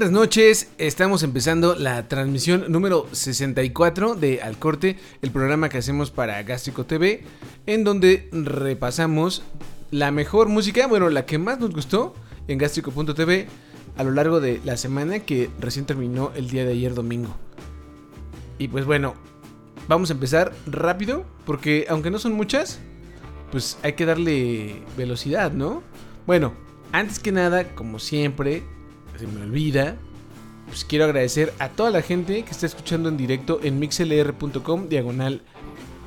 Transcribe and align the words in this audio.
Buenas 0.00 0.18
noches, 0.18 0.70
estamos 0.78 1.22
empezando 1.22 1.74
la 1.74 2.08
transmisión 2.08 2.72
número 2.72 3.06
64 3.12 4.14
de 4.14 4.40
Al 4.40 4.58
Corte, 4.58 4.96
el 5.20 5.30
programa 5.30 5.68
que 5.68 5.76
hacemos 5.76 6.10
para 6.10 6.42
Gástrico 6.42 6.86
TV, 6.86 7.22
en 7.66 7.84
donde 7.84 8.30
repasamos 8.32 9.42
la 9.90 10.10
mejor 10.10 10.48
música, 10.48 10.86
bueno, 10.86 11.10
la 11.10 11.26
que 11.26 11.36
más 11.36 11.60
nos 11.60 11.74
gustó 11.74 12.14
en 12.48 12.56
gástrico.tv 12.56 13.46
a 13.98 14.02
lo 14.02 14.12
largo 14.12 14.40
de 14.40 14.62
la 14.64 14.78
semana 14.78 15.18
que 15.18 15.50
recién 15.60 15.84
terminó 15.84 16.32
el 16.34 16.48
día 16.48 16.64
de 16.64 16.72
ayer 16.72 16.94
domingo. 16.94 17.36
Y 18.56 18.68
pues 18.68 18.86
bueno, 18.86 19.12
vamos 19.86 20.08
a 20.08 20.14
empezar 20.14 20.54
rápido, 20.64 21.26
porque 21.44 21.84
aunque 21.90 22.10
no 22.10 22.18
son 22.18 22.32
muchas, 22.32 22.80
pues 23.52 23.76
hay 23.82 23.92
que 23.92 24.06
darle 24.06 24.82
velocidad, 24.96 25.52
¿no? 25.52 25.82
Bueno, 26.26 26.54
antes 26.90 27.18
que 27.18 27.32
nada, 27.32 27.74
como 27.74 27.98
siempre, 27.98 28.62
se 29.20 29.26
me 29.26 29.42
olvida, 29.42 29.96
pues 30.66 30.84
quiero 30.84 31.04
agradecer 31.04 31.52
a 31.58 31.68
toda 31.68 31.90
la 31.90 32.02
gente 32.02 32.42
que 32.42 32.50
está 32.50 32.66
escuchando 32.66 33.08
en 33.08 33.16
directo 33.16 33.60
en 33.62 33.78
mixlr.com 33.78 34.88
diagonal 34.88 35.42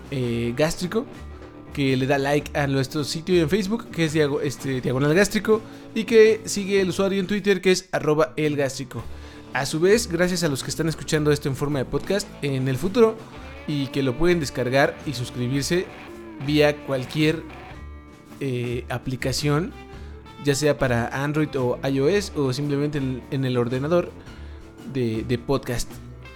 eh, 0.10 0.54
gástrico, 0.58 1.06
que 1.74 1.96
le 1.96 2.08
da 2.08 2.18
like 2.18 2.58
a 2.58 2.68
nuestro 2.68 3.04
sitio 3.04 3.42
en 3.42 3.50
Facebook, 3.50 3.90
que 3.92 4.06
es 4.06 4.16
este, 4.44 4.82
diagonal 4.82 5.14
gástrico, 5.14 5.62
y 5.94 6.06
que 6.06 6.42
sigue 6.46 6.82
el 6.82 6.90
usuario 6.90 7.20
en 7.20 7.28
Twitter, 7.28 7.62
que 7.62 7.72
es 7.72 7.88
arroba 7.92 8.34
el 8.36 8.56
gástrico. 8.56 9.04
A 9.54 9.66
su 9.66 9.80
vez, 9.80 10.08
gracias 10.08 10.44
a 10.44 10.50
los 10.50 10.64
que 10.64 10.72
están 10.72 10.88
escuchando 10.90 11.32
esto 11.32 11.50
en 11.50 11.56
forma 11.56 11.80
de 11.80 11.86
podcast 11.86 12.28
en 12.42 12.68
el 12.68 12.78
futuro 12.78 13.16
y 13.68 13.88
que 13.88 14.02
lo 14.02 14.18
pueden 14.18 14.40
descargar 14.40 14.98
y 15.06 15.14
suscribirse 15.14 15.86
vía 16.46 16.76
cualquier 16.86 17.44
eh, 18.40 18.86
aplicación 18.90 19.72
ya 20.44 20.56
sea 20.56 20.78
para 20.78 21.08
Android 21.24 21.50
o 21.58 21.80
iOS 21.88 22.34
o 22.36 22.54
simplemente 22.54 22.98
en, 22.98 23.46
el 23.46 23.58
ordenador 23.58 24.12
de, 24.94 25.40
podcast. 25.46 25.90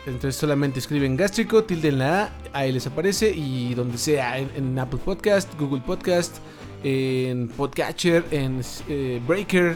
Entonces 0.06 0.36
solamente 0.36 0.80
escriben 0.80 1.18
gástrico, 1.18 1.66
tilden 1.66 2.00
la 2.00 2.24
A, 2.24 2.32
ahí 2.54 2.72
les 2.72 2.88
aparece 2.88 3.30
y 3.36 3.74
donde 3.74 3.98
sea, 3.98 4.38
en, 4.40 4.80
Apple 4.80 5.00
Podcast, 5.04 5.54
Google 5.60 5.82
Podcast, 5.86 6.38
en 6.84 7.50
Podcatcher, 7.50 8.24
en 8.32 8.62
eh, 8.88 9.22
Breaker. 9.28 9.76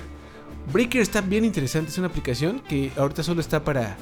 Breaker 0.71 1.01
está 1.01 1.21
bien 1.21 1.43
interesante, 1.43 1.91
es 1.91 1.97
una 1.97 2.07
aplicación 2.07 2.61
que 2.61 2.91
ahorita 2.95 3.23
solo 3.23 3.41
está 3.41 3.63
para, 3.63 3.97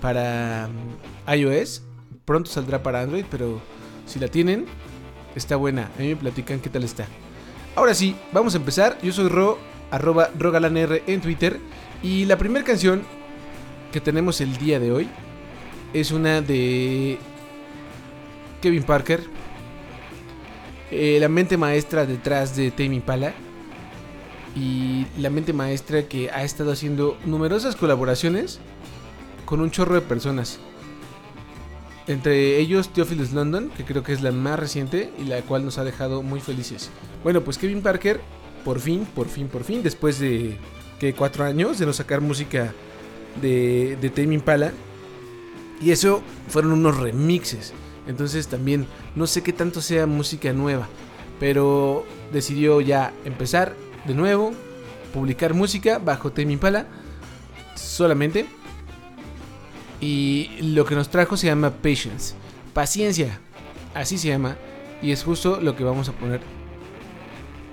para 0.00 0.68
mm, 0.68 1.32
iOS, 1.32 1.82
pronto 2.24 2.50
saldrá 2.50 2.82
para 2.82 3.00
Android, 3.00 3.24
pero 3.30 3.60
si 4.06 4.20
la 4.20 4.28
tienen, 4.28 4.66
está 5.34 5.56
buena. 5.56 5.90
A 5.96 6.00
mí 6.00 6.08
me 6.08 6.16
platican 6.16 6.60
qué 6.60 6.70
tal 6.70 6.84
está. 6.84 7.06
Ahora 7.76 7.94
sí, 7.94 8.14
vamos 8.32 8.54
a 8.54 8.58
empezar. 8.58 8.98
Yo 9.02 9.12
soy 9.12 9.28
Ro, 9.28 9.58
arroba 9.90 10.30
rogalanr 10.38 11.02
en 11.06 11.20
Twitter. 11.20 11.58
Y 12.02 12.24
la 12.26 12.36
primera 12.36 12.64
canción 12.64 13.02
que 13.92 14.00
tenemos 14.00 14.40
el 14.40 14.56
día 14.58 14.78
de 14.78 14.92
hoy 14.92 15.08
es 15.92 16.10
una 16.10 16.40
de 16.40 17.18
Kevin 18.60 18.82
Parker, 18.82 19.22
eh, 20.90 21.18
la 21.20 21.28
mente 21.28 21.56
maestra 21.56 22.06
detrás 22.06 22.56
de 22.56 22.70
Tame 22.70 22.96
Impala 22.96 23.32
y 24.56 25.06
la 25.18 25.30
mente 25.30 25.52
maestra 25.52 26.04
que 26.04 26.30
ha 26.30 26.44
estado 26.44 26.72
haciendo 26.72 27.18
numerosas 27.24 27.76
colaboraciones 27.76 28.60
con 29.44 29.60
un 29.60 29.70
chorro 29.70 29.94
de 29.94 30.00
personas. 30.00 30.60
Entre 32.06 32.58
ellos 32.58 32.90
Theophilus 32.90 33.32
London, 33.32 33.70
que 33.76 33.84
creo 33.84 34.02
que 34.02 34.12
es 34.12 34.20
la 34.20 34.30
más 34.30 34.58
reciente 34.58 35.10
y 35.18 35.24
la 35.24 35.40
cual 35.42 35.64
nos 35.64 35.78
ha 35.78 35.84
dejado 35.84 36.22
muy 36.22 36.40
felices. 36.40 36.90
Bueno, 37.22 37.42
pues 37.42 37.56
Kevin 37.56 37.80
Parker, 37.80 38.20
por 38.64 38.80
fin, 38.80 39.06
por 39.06 39.28
fin, 39.28 39.48
por 39.48 39.64
fin, 39.64 39.82
después 39.82 40.18
de 40.18 40.58
que 40.98 41.14
cuatro 41.14 41.44
años 41.44 41.78
de 41.78 41.86
no 41.86 41.92
sacar 41.92 42.20
música 42.20 42.74
de, 43.40 43.96
de 44.00 44.10
Tame 44.10 44.34
Impala. 44.34 44.72
Y 45.80 45.90
eso 45.92 46.22
fueron 46.48 46.72
unos 46.72 46.98
remixes. 46.98 47.72
Entonces 48.06 48.48
también 48.48 48.86
no 49.14 49.26
sé 49.26 49.42
qué 49.42 49.52
tanto 49.52 49.80
sea 49.80 50.06
música 50.06 50.52
nueva. 50.52 50.88
Pero 51.40 52.04
decidió 52.32 52.80
ya 52.80 53.12
empezar 53.24 53.74
de 54.06 54.14
nuevo, 54.14 54.52
publicar 55.12 55.54
música 55.54 55.98
bajo 55.98 56.32
Tame 56.32 56.52
Impala 56.52 56.86
solamente 57.74 58.46
y 60.04 60.50
lo 60.60 60.84
que 60.84 60.94
nos 60.94 61.08
trajo 61.08 61.34
se 61.38 61.46
llama 61.46 61.70
Patience. 61.70 62.34
Paciencia. 62.74 63.40
Así 63.94 64.18
se 64.18 64.28
llama. 64.28 64.58
Y 65.00 65.12
es 65.12 65.24
justo 65.24 65.62
lo 65.62 65.74
que 65.76 65.82
vamos 65.82 66.10
a 66.10 66.12
poner 66.12 66.42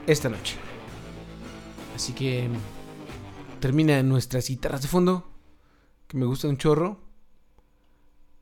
esta 0.07 0.29
noche. 0.29 0.55
Así 1.93 2.13
que 2.13 2.47
termina 3.59 4.01
nuestras 4.01 4.47
guitarras 4.47 4.81
de 4.81 4.87
fondo. 4.87 5.29
Que 6.07 6.15
me 6.15 6.25
gusta 6.25 6.47
un 6.47 6.55
chorro. 6.55 7.01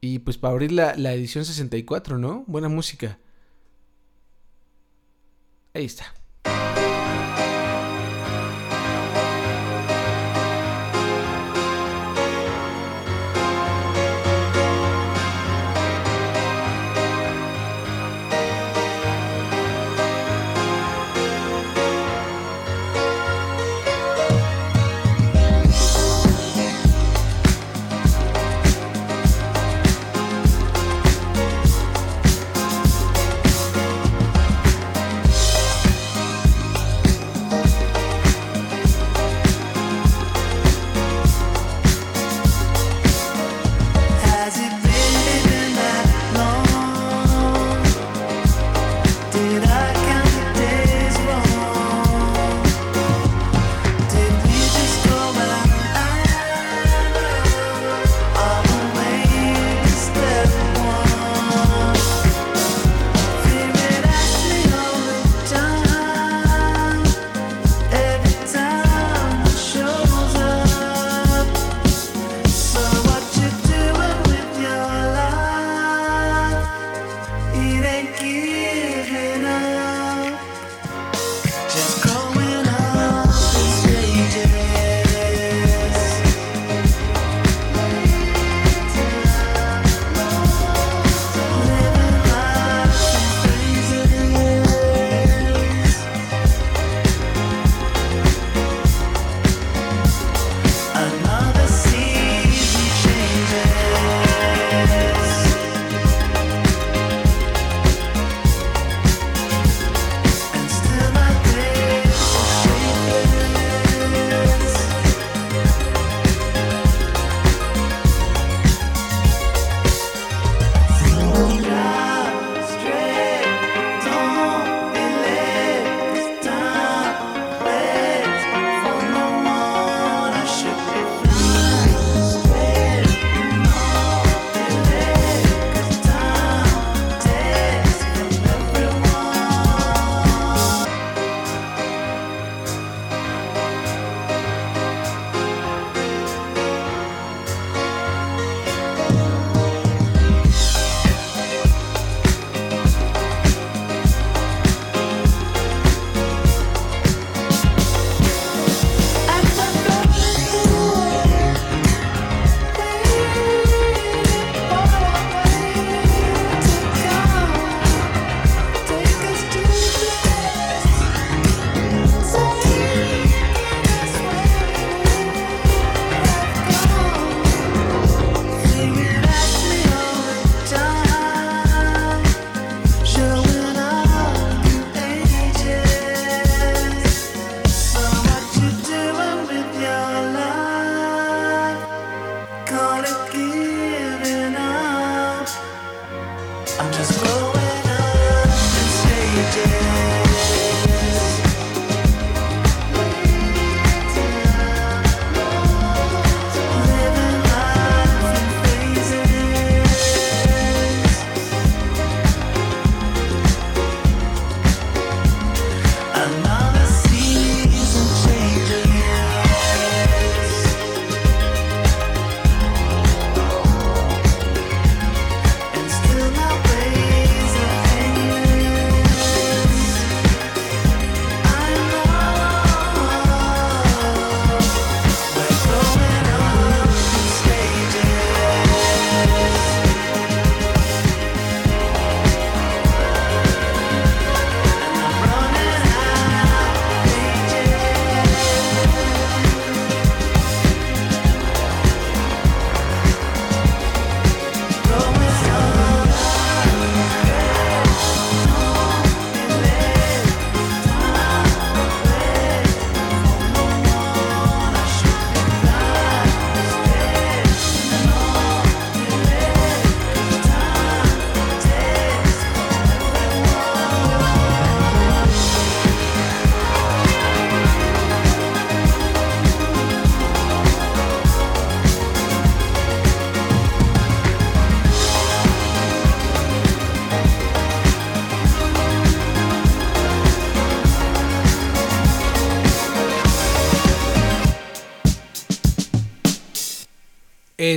Y 0.01 0.19
pues 0.19 0.38
para 0.38 0.51
abrir 0.51 0.71
la, 0.71 0.94
la 0.95 1.13
edición 1.13 1.44
64, 1.44 2.19
¿no? 2.19 2.44
Buena 2.45 2.69
música. 2.69 3.17
Ahí 5.73 5.85
está. 5.85 6.13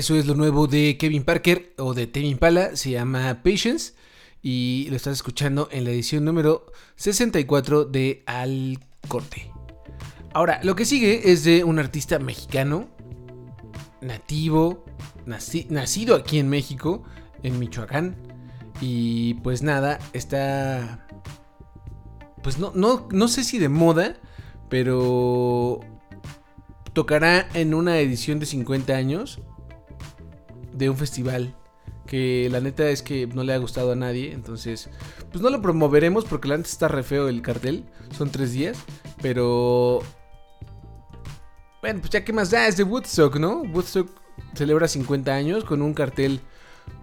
Eso 0.03 0.17
es 0.17 0.27
lo 0.27 0.35
nuevo 0.35 0.67
de 0.67 0.97
Kevin 0.99 1.23
Parker 1.23 1.75
o 1.79 1.95
de 1.95 2.09
Tame 2.09 2.27
Impala, 2.27 2.75
se 2.75 2.91
llama 2.91 3.41
Patience 3.45 3.93
y 4.43 4.89
lo 4.91 4.97
estás 4.97 5.13
escuchando 5.13 5.69
en 5.71 5.85
la 5.85 5.91
edición 5.91 6.25
número 6.25 6.67
64 6.97 7.85
de 7.85 8.25
Al 8.27 8.81
Corte. 9.07 9.53
Ahora, 10.35 10.59
lo 10.65 10.75
que 10.75 10.87
sigue 10.87 11.31
es 11.31 11.45
de 11.45 11.63
un 11.63 11.79
artista 11.79 12.19
mexicano, 12.19 12.89
nativo, 14.01 14.85
nacido 15.25 16.17
aquí 16.17 16.41
en 16.41 16.49
México, 16.49 17.05
en 17.45 17.61
Michoacán. 17.61 18.17
Y 18.81 19.35
pues 19.35 19.63
nada, 19.63 20.01
está... 20.15 21.07
Pues 22.43 22.59
no, 22.59 22.73
no, 22.75 23.07
no 23.13 23.29
sé 23.29 23.45
si 23.45 23.61
de 23.61 23.69
moda, 23.69 24.17
pero 24.69 25.79
tocará 26.93 27.49
en 27.55 27.73
una 27.73 28.01
edición 28.01 28.41
de 28.41 28.47
50 28.47 28.95
años 28.95 29.39
de 30.73 30.91
un 30.91 30.97
festival 30.97 31.55
que 32.07 32.49
la 32.51 32.61
neta 32.61 32.89
es 32.89 33.03
que 33.03 33.27
no 33.27 33.45
le 33.45 33.55
ha 33.55 33.59
gustado 33.59 33.93
a 33.93 33.97
nadie, 33.97 34.33
entonces 34.33 34.89
pues 35.31 35.43
no 35.43 35.51
lo 35.51 35.63
promoveremos 35.63 36.25
porque 36.25 36.49
la 36.49 36.57
neta 36.57 36.69
está 36.69 36.89
re 36.89 37.03
feo 37.03 37.29
el 37.29 37.43
cartel, 37.43 37.85
son 38.17 38.31
tres 38.31 38.53
días, 38.53 38.79
pero 39.21 40.01
bueno, 41.81 42.01
pues 42.01 42.11
ya 42.11 42.25
que 42.25 42.33
más 42.33 42.51
da, 42.51 42.67
es 42.67 42.77
de 42.77 42.85
Woodstock, 42.85 43.37
¿no? 43.37 43.63
Woodstock 43.63 44.09
celebra 44.55 44.89
50 44.89 45.33
años 45.33 45.65
con 45.65 45.83
un 45.83 45.95
cartel 45.95 46.41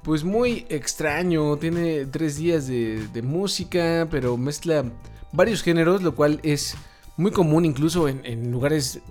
pues 0.04 0.24
muy 0.24 0.66
extraño, 0.70 1.58
tiene 1.58 2.06
tres 2.06 2.38
días 2.38 2.68
de, 2.68 3.22
música, 3.24 4.08
pero 4.10 4.38
mezcla 4.38 4.84
varios 5.32 5.62
géneros, 5.62 6.02
lo 6.02 6.16
cual 6.16 6.40
es 6.44 6.76
muy 7.18 7.32
común 7.32 7.66
incluso 7.66 8.08
en, 8.08 8.26
en 8.26 8.52
lugares 8.52 9.02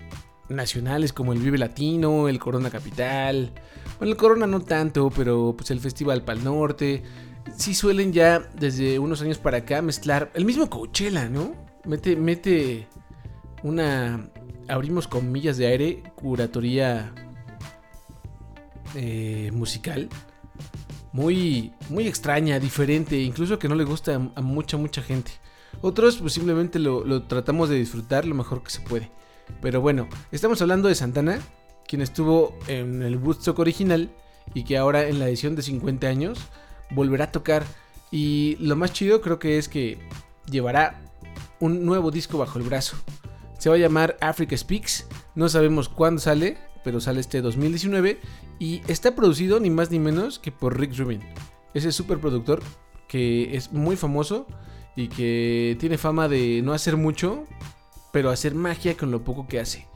nacionales 0.48 1.12
como 1.12 1.32
el 1.32 1.40
Vive 1.40 1.58
Latino, 1.58 2.28
el 2.28 2.38
Corona 2.38 2.70
Capital, 2.70 3.52
bueno, 3.98 4.12
el 4.12 4.16
Corona 4.16 4.46
no 4.46 4.60
tanto, 4.60 5.10
pero 5.10 5.54
pues 5.56 5.70
el 5.70 5.80
Festival 5.80 6.22
Pal 6.24 6.44
Norte. 6.44 7.02
Sí 7.56 7.74
suelen 7.74 8.12
ya 8.12 8.38
desde 8.38 8.98
unos 8.98 9.22
años 9.22 9.38
para 9.38 9.58
acá 9.58 9.82
mezclar 9.82 10.30
el 10.34 10.44
mismo 10.44 10.68
Coachella, 10.68 11.28
¿no? 11.28 11.54
Mete, 11.84 12.14
mete 12.14 12.86
una, 13.62 14.30
abrimos 14.68 15.08
comillas 15.08 15.56
de 15.56 15.66
aire, 15.66 16.02
curatoría 16.14 17.12
eh, 18.94 19.50
musical. 19.52 20.08
Muy, 21.12 21.72
muy 21.88 22.06
extraña, 22.06 22.60
diferente, 22.60 23.18
incluso 23.18 23.58
que 23.58 23.68
no 23.68 23.74
le 23.74 23.84
gusta 23.84 24.14
a, 24.14 24.40
mucha, 24.42 24.76
mucha 24.76 25.02
gente. 25.02 25.32
Otros 25.80 26.18
pues 26.18 26.34
simplemente 26.34 26.78
lo, 26.78 27.04
lo 27.04 27.24
tratamos 27.24 27.68
de 27.68 27.76
disfrutar 27.76 28.26
lo 28.26 28.34
mejor 28.34 28.62
que 28.62 28.70
se 28.70 28.80
puede. 28.80 29.10
Pero 29.60 29.80
bueno, 29.80 30.08
estamos 30.30 30.60
hablando 30.60 30.88
de 30.88 30.94
Santana, 30.94 31.40
quien 31.88 32.02
estuvo 32.02 32.56
en 32.68 33.02
el 33.02 33.16
Woodstock 33.16 33.58
original 33.58 34.10
y 34.54 34.64
que 34.64 34.76
ahora 34.76 35.08
en 35.08 35.18
la 35.18 35.28
edición 35.28 35.56
de 35.56 35.62
50 35.62 36.06
años 36.06 36.38
volverá 36.90 37.24
a 37.24 37.32
tocar. 37.32 37.64
Y 38.10 38.56
lo 38.60 38.76
más 38.76 38.92
chido 38.92 39.20
creo 39.20 39.38
que 39.38 39.58
es 39.58 39.68
que 39.68 39.98
llevará 40.50 41.02
un 41.60 41.84
nuevo 41.84 42.10
disco 42.10 42.38
bajo 42.38 42.58
el 42.58 42.64
brazo. 42.64 42.96
Se 43.58 43.68
va 43.68 43.74
a 43.74 43.78
llamar 43.78 44.16
Africa 44.20 44.56
Speaks. 44.56 45.06
No 45.34 45.48
sabemos 45.48 45.88
cuándo 45.88 46.20
sale, 46.20 46.58
pero 46.84 47.00
sale 47.00 47.20
este 47.20 47.40
2019. 47.40 48.20
Y 48.58 48.82
está 48.86 49.14
producido 49.14 49.58
ni 49.58 49.70
más 49.70 49.90
ni 49.90 49.98
menos 49.98 50.38
que 50.38 50.52
por 50.52 50.78
Rick 50.78 50.96
Rubin. 50.96 51.22
Ese 51.74 51.92
super 51.92 52.18
productor 52.18 52.62
que 53.08 53.56
es 53.56 53.72
muy 53.72 53.96
famoso 53.96 54.46
y 54.94 55.08
que 55.08 55.76
tiene 55.80 55.98
fama 55.98 56.28
de 56.28 56.60
no 56.62 56.72
hacer 56.72 56.96
mucho, 56.96 57.44
pero 58.12 58.30
hacer 58.30 58.54
magia 58.54 58.96
con 58.96 59.10
lo 59.10 59.24
poco 59.24 59.46
que 59.48 59.60
hace. 59.60 59.86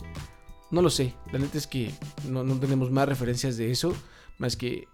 No 0.72 0.80
lo 0.80 0.90
sé. 0.90 1.14
La 1.30 1.38
neta 1.38 1.58
es 1.58 1.66
que 1.66 1.92
no, 2.28 2.44
tenemos 2.58 2.90
más 2.90 3.08
referencias 3.08 3.56
de 3.58 3.70
eso. 3.70 3.94
Más 4.38 4.56
que 4.56 4.88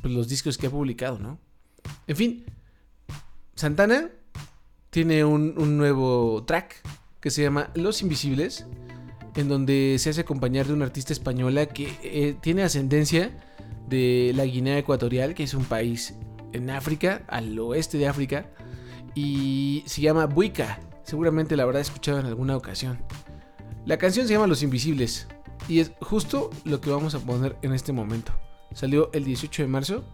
pues, 0.00 0.12
los 0.12 0.28
discos 0.28 0.58
que 0.58 0.68
ha 0.68 0.70
publicado, 0.70 1.18
¿no? 1.18 1.38
En 2.06 2.14
fin. 2.14 2.44
Santana 3.54 4.10
tiene 4.90 5.24
un, 5.24 5.54
nuevo 5.78 6.44
track 6.44 6.82
que 7.20 7.30
se 7.30 7.42
llama 7.42 7.70
Los 7.74 8.02
Invisibles. 8.02 8.66
En 9.34 9.48
donde 9.48 9.96
se 9.98 10.10
hace 10.10 10.20
acompañar 10.20 10.66
de 10.66 10.74
una 10.74 10.84
artista 10.84 11.14
española 11.14 11.64
que 11.64 11.98
eh, 12.02 12.36
tiene 12.42 12.62
ascendencia 12.62 13.30
de 13.88 14.32
la 14.36 14.44
Guinea 14.44 14.76
Ecuatorial, 14.76 15.34
que 15.34 15.44
es 15.44 15.54
un 15.54 15.64
país 15.64 16.14
en 16.52 16.68
África, 16.68 17.24
al 17.28 17.58
oeste 17.58 17.96
de 17.96 18.08
África. 18.08 18.50
Y 19.14 19.84
se 19.86 20.02
llama 20.02 20.26
Buica. 20.26 20.80
Seguramente 21.02 21.56
la 21.56 21.62
habrá 21.62 21.80
escuchado 21.80 22.20
en 22.20 22.26
alguna 22.26 22.58
ocasión. 22.58 22.98
La 23.84 23.98
canción 23.98 24.28
se 24.28 24.34
llama 24.34 24.46
Los 24.46 24.62
Invisibles 24.62 25.26
y 25.68 25.80
es 25.80 25.90
justo 26.00 26.50
lo 26.64 26.80
que 26.80 26.90
vamos 26.90 27.16
a 27.16 27.18
poner 27.18 27.56
en 27.62 27.72
este 27.72 27.92
momento. 27.92 28.32
Salió 28.74 29.10
el 29.12 29.24
18 29.24 29.62
de 29.62 29.68
marzo 29.68 30.04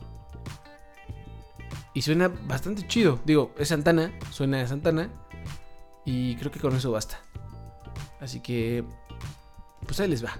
y 1.92 2.00
suena 2.00 2.28
bastante 2.28 2.86
chido. 2.86 3.20
Digo, 3.26 3.52
es 3.58 3.68
Santana, 3.68 4.18
suena 4.30 4.62
a 4.62 4.66
Santana 4.66 5.10
y 6.06 6.36
creo 6.36 6.50
que 6.50 6.60
con 6.60 6.74
eso 6.74 6.92
basta. 6.92 7.20
Así 8.20 8.40
que, 8.40 8.84
pues 9.86 10.00
ahí 10.00 10.08
les 10.08 10.24
va. 10.24 10.38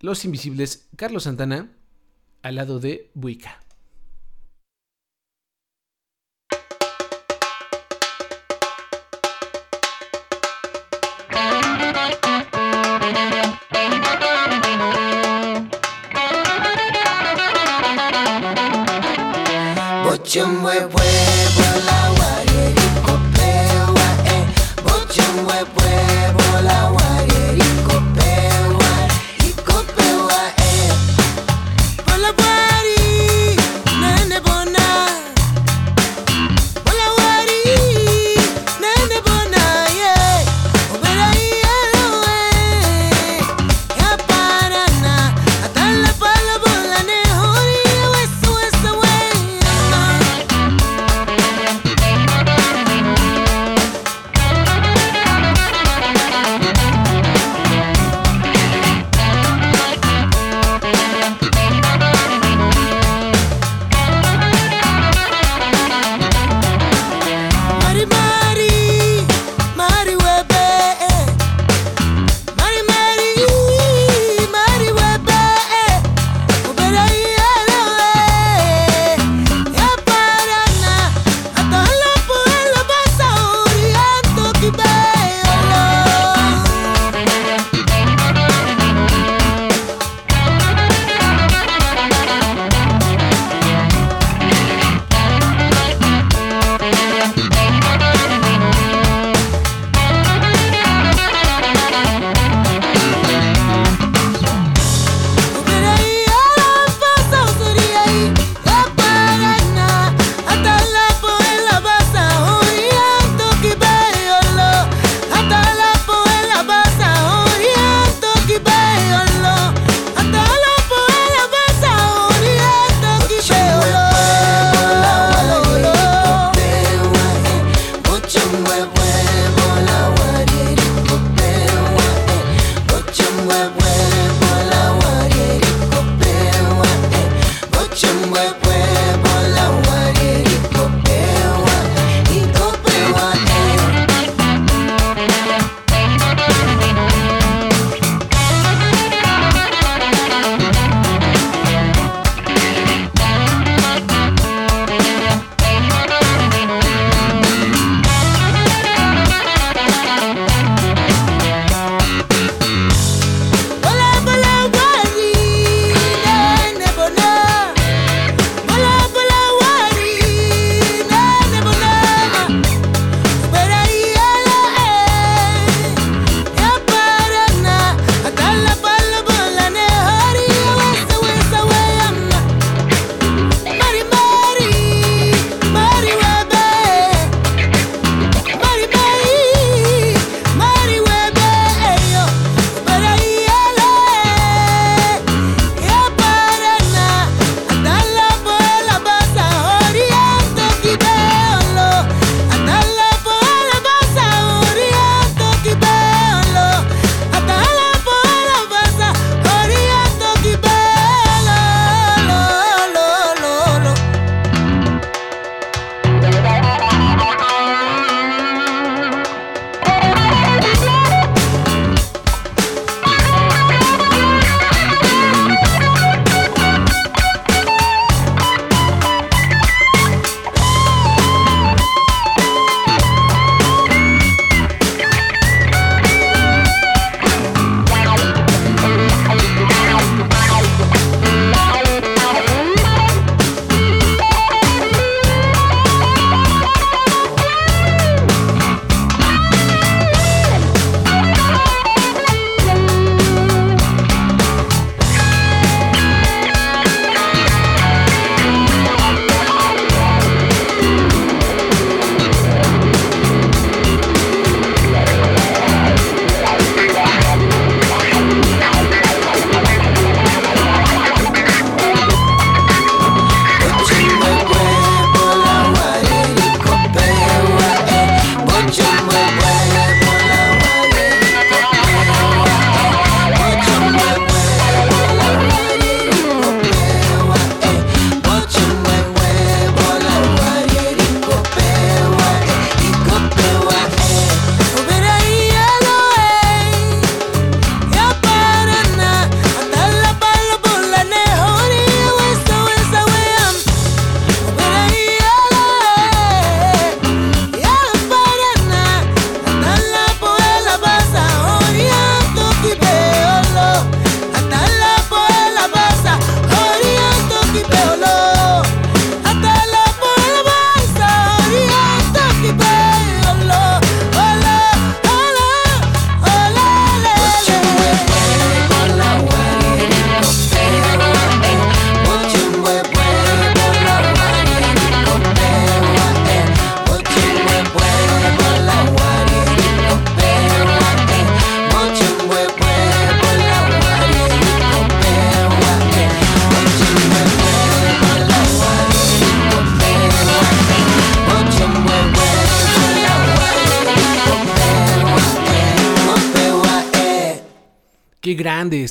Los 0.00 0.24
Invisibles, 0.24 0.88
Carlos 0.96 1.24
Santana, 1.24 1.70
al 2.42 2.54
lado 2.54 2.80
de 2.80 3.10
Buica. 3.14 3.63
Pociągłe 20.24 20.74
pływa, 20.74 21.70
lała, 21.86 22.44
rieliko 22.44 23.18
wa 23.92 24.30
e, 24.30 24.46
pociągłe 24.82 25.66
pływa. 25.66 25.83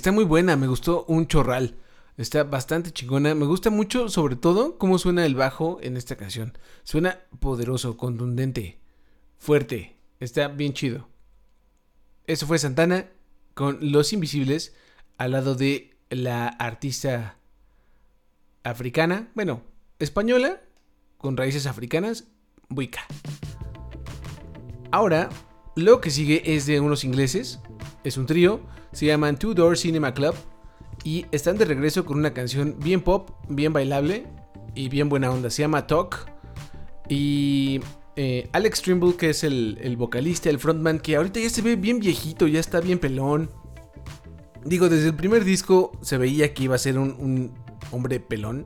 Está 0.04 0.12
muy 0.12 0.26
buena, 0.26 0.58
me 0.58 0.68
gustó 0.68 1.06
un 1.08 1.28
chorral. 1.28 1.78
Está 2.18 2.44
bastante 2.44 2.92
chingona. 2.92 3.34
Me 3.36 3.46
gusta 3.46 3.70
mucho, 3.70 4.10
sobre 4.10 4.36
todo, 4.36 4.78
cómo 4.78 4.98
suena 4.98 5.26
el 5.26 5.34
bajo 5.34 5.80
en 5.82 5.96
esta 5.96 6.18
canción. 6.18 6.58
Suena 6.84 7.20
poderoso, 7.40 7.96
contundente, 7.96 8.82
fuerte. 9.38 9.96
Está 10.20 10.50
bien 10.50 10.74
chido. 10.74 11.08
Eso 12.28 12.46
fue 12.48 12.60
Santana 12.60 13.12
con 13.54 13.78
Los 13.80 14.12
Invisibles 14.12 14.76
al 15.18 15.32
lado 15.32 15.56
de 15.56 15.96
la 16.10 16.50
artista 16.50 17.38
africana, 18.66 19.32
bueno, 19.36 19.62
española, 20.00 20.60
con 21.18 21.38
raíces 21.38 21.66
africanas, 21.66 22.26
Buika. 22.68 23.06
Ahora, 24.92 25.30
lo 25.76 26.02
que 26.02 26.12
sigue 26.12 26.56
es 26.56 26.66
de 26.66 26.80
unos 26.80 27.04
ingleses, 27.04 27.60
es 28.04 28.18
un 28.18 28.26
trío, 28.26 28.60
se 28.92 29.08
llaman 29.08 29.38
Two 29.38 29.54
Door 29.54 29.78
Cinema 29.78 30.14
Club 30.14 30.36
y 31.04 31.26
están 31.32 31.58
de 31.58 31.66
regreso 31.66 32.06
con 32.06 32.18
una 32.18 32.34
canción 32.34 32.76
bien 32.80 33.02
pop, 33.02 33.32
bien 33.50 33.74
bailable 33.74 34.28
y 34.76 34.90
bien 34.90 35.10
buena 35.10 35.32
onda. 35.32 35.50
Se 35.50 35.64
llama 35.64 35.88
Talk. 35.88 36.32
Y 37.10 37.82
eh, 38.16 38.50
Alex 38.54 38.82
Trimble, 38.82 39.16
que 39.16 39.32
es 39.32 39.44
el, 39.44 39.96
vocalista, 39.98 40.50
el 40.50 40.60
frontman, 40.60 41.00
que 41.00 41.16
ahorita 41.16 41.40
ya 41.40 41.50
se 41.50 41.62
ve 41.62 41.76
bien 41.76 42.00
viejito, 42.00 42.48
ya 42.48 42.60
está 42.60 42.80
bien 42.80 43.00
pelón. 43.00 43.50
Digo, 44.64 44.88
desde 44.88 45.08
el 45.08 45.16
primer 45.16 45.44
disco 45.44 45.92
se 46.02 46.18
veía 46.18 46.54
que 46.54 46.64
iba 46.64 46.76
a 46.76 46.80
ser 46.80 46.98
un, 46.98 47.52
hombre 47.92 48.20
pelón. 48.20 48.66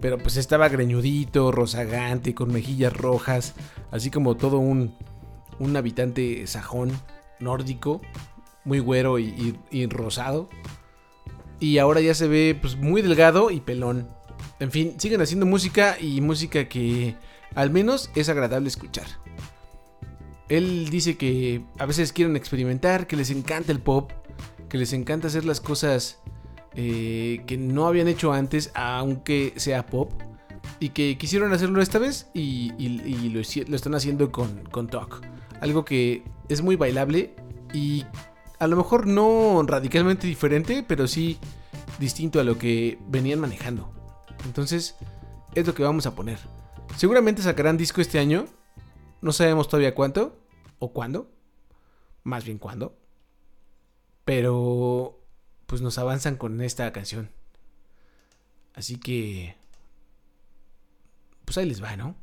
Pero 0.00 0.18
pues 0.18 0.36
estaba 0.36 0.68
greñudito, 0.68 1.52
rozagante, 1.52 2.34
con 2.34 2.52
mejillas 2.52 2.92
rojas, 2.92 3.54
así 3.90 4.10
como 4.10 4.36
todo 4.36 4.58
un, 4.58 4.94
un 5.58 5.76
habitante 5.76 6.46
sajón 6.46 6.92
nórdico, 7.40 8.00
muy 8.64 8.78
güero 8.80 9.18
y, 9.18 9.86
rosado. 9.88 10.48
Y 11.60 11.78
ahora 11.78 12.00
ya 12.00 12.14
se 12.14 12.28
ve 12.28 12.58
pues 12.60 12.76
muy 12.76 13.02
delgado 13.02 13.50
y 13.50 13.60
pelón. 13.60 14.08
En 14.60 14.70
fin, 14.70 14.94
siguen 14.98 15.20
haciendo 15.20 15.46
música 15.46 15.96
y 16.00 16.20
música 16.20 16.68
que 16.68 17.16
al 17.54 17.70
menos 17.70 18.10
es 18.14 18.28
agradable 18.28 18.68
escuchar. 18.68 19.06
Él 20.48 20.90
dice 20.90 21.16
que 21.16 21.62
a 21.78 21.86
veces 21.86 22.12
quieren 22.12 22.36
experimentar, 22.36 23.06
que 23.06 23.16
les 23.16 23.30
encanta 23.30 23.72
el 23.72 23.80
pop, 23.80 24.12
que 24.68 24.78
les 24.78 24.92
encanta 24.92 25.26
hacer 25.28 25.44
las 25.44 25.60
cosas 25.60 26.20
eh, 26.74 27.42
que 27.46 27.56
no 27.56 27.86
habían 27.86 28.06
hecho 28.06 28.32
antes, 28.32 28.70
aunque 28.74 29.54
sea 29.56 29.86
pop, 29.86 30.12
y 30.78 30.90
que 30.90 31.16
quisieron 31.18 31.52
hacerlo 31.52 31.80
esta 31.80 31.98
vez 31.98 32.28
y, 32.34 32.70
lo, 33.30 33.40
están 33.40 33.94
haciendo 33.94 34.30
con, 34.30 34.64
con 34.70 34.88
Talk. 34.88 35.35
Algo 35.60 35.84
que 35.84 36.22
es 36.48 36.62
muy 36.62 36.76
bailable 36.76 37.34
y 37.72 38.04
a 38.58 38.66
lo 38.66 38.76
mejor 38.76 39.06
no 39.06 39.62
radicalmente 39.66 40.26
diferente, 40.26 40.84
pero 40.86 41.06
sí 41.06 41.38
distinto 41.98 42.40
a 42.40 42.44
lo 42.44 42.58
que 42.58 42.98
venían 43.08 43.40
manejando. 43.40 43.92
Entonces, 44.44 44.96
es 45.54 45.66
lo 45.66 45.74
que 45.74 45.82
vamos 45.82 46.06
a 46.06 46.14
poner. 46.14 46.38
Seguramente 46.96 47.42
sacarán 47.42 47.76
disco 47.76 48.00
este 48.00 48.18
año. 48.18 48.46
No 49.20 49.32
sabemos 49.32 49.68
todavía 49.68 49.94
cuánto 49.94 50.38
o 50.78 50.92
cuándo. 50.92 51.30
Más 52.22 52.44
bien 52.44 52.58
cuándo. 52.58 52.96
Pero, 54.24 55.20
pues 55.66 55.82
nos 55.82 55.98
avanzan 55.98 56.36
con 56.36 56.60
esta 56.60 56.92
canción. 56.92 57.30
Así 58.74 58.98
que, 58.98 59.56
pues 61.44 61.56
ahí 61.58 61.66
les 61.66 61.82
va, 61.82 61.96
¿no? 61.96 62.16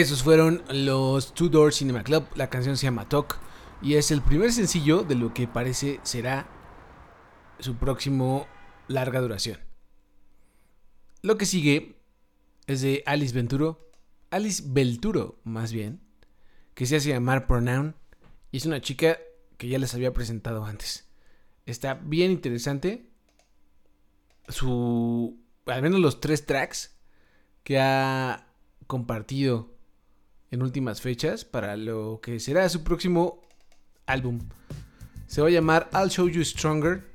Esos 0.00 0.22
fueron 0.22 0.62
los 0.70 1.34
Two 1.34 1.50
Door 1.50 1.74
Cinema 1.74 2.02
Club. 2.02 2.24
La 2.34 2.48
canción 2.48 2.78
se 2.78 2.84
llama 2.84 3.06
Talk 3.06 3.38
y 3.82 3.96
es 3.96 4.10
el 4.10 4.22
primer 4.22 4.50
sencillo 4.50 5.02
de 5.02 5.14
lo 5.14 5.34
que 5.34 5.46
parece 5.46 6.00
será 6.04 6.48
su 7.58 7.76
próximo 7.76 8.46
larga 8.88 9.20
duración. 9.20 9.58
Lo 11.20 11.36
que 11.36 11.44
sigue 11.44 12.00
es 12.66 12.80
de 12.80 13.02
Alice 13.04 13.34
Venturo, 13.34 13.90
Alice 14.30 14.62
Belturo 14.66 15.38
más 15.44 15.70
bien, 15.70 16.00
que 16.72 16.86
se 16.86 16.96
hace 16.96 17.10
llamar 17.10 17.46
Pronoun 17.46 17.94
y 18.52 18.56
es 18.56 18.64
una 18.64 18.80
chica 18.80 19.18
que 19.58 19.68
ya 19.68 19.78
les 19.78 19.92
había 19.92 20.14
presentado 20.14 20.64
antes. 20.64 21.10
Está 21.66 21.92
bien 21.92 22.30
interesante. 22.30 23.10
Su. 24.48 25.38
Al 25.66 25.82
menos 25.82 26.00
los 26.00 26.20
tres 26.20 26.46
tracks 26.46 26.96
que 27.64 27.78
ha 27.78 28.46
compartido 28.86 29.78
en 30.50 30.62
últimas 30.62 31.00
fechas 31.00 31.44
para 31.44 31.76
lo 31.76 32.20
que 32.22 32.40
será 32.40 32.68
su 32.68 32.82
próximo 32.82 33.40
álbum. 34.06 34.40
Se 35.26 35.40
va 35.40 35.48
a 35.48 35.50
llamar 35.50 35.88
I'll 35.92 36.10
Show 36.10 36.28
You 36.28 36.44
Stronger. 36.44 37.08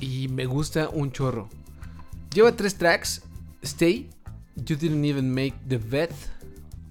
Y 0.00 0.28
me 0.28 0.46
gusta 0.46 0.88
un 0.88 1.12
chorro. 1.12 1.48
Lleva 2.32 2.52
tres 2.52 2.76
tracks. 2.76 3.22
Stay. 3.62 4.08
You 4.56 4.76
didn't 4.76 5.04
even 5.04 5.32
make 5.32 5.54
the 5.68 5.78
bed. 5.78 6.10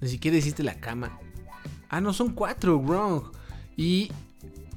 Ni 0.00 0.08
siquiera 0.08 0.36
hiciste 0.36 0.62
la 0.62 0.74
cama. 0.74 1.18
Ah, 1.88 2.00
no, 2.00 2.12
son 2.12 2.34
cuatro. 2.34 2.78
Wrong. 2.78 3.32
Y 3.76 4.12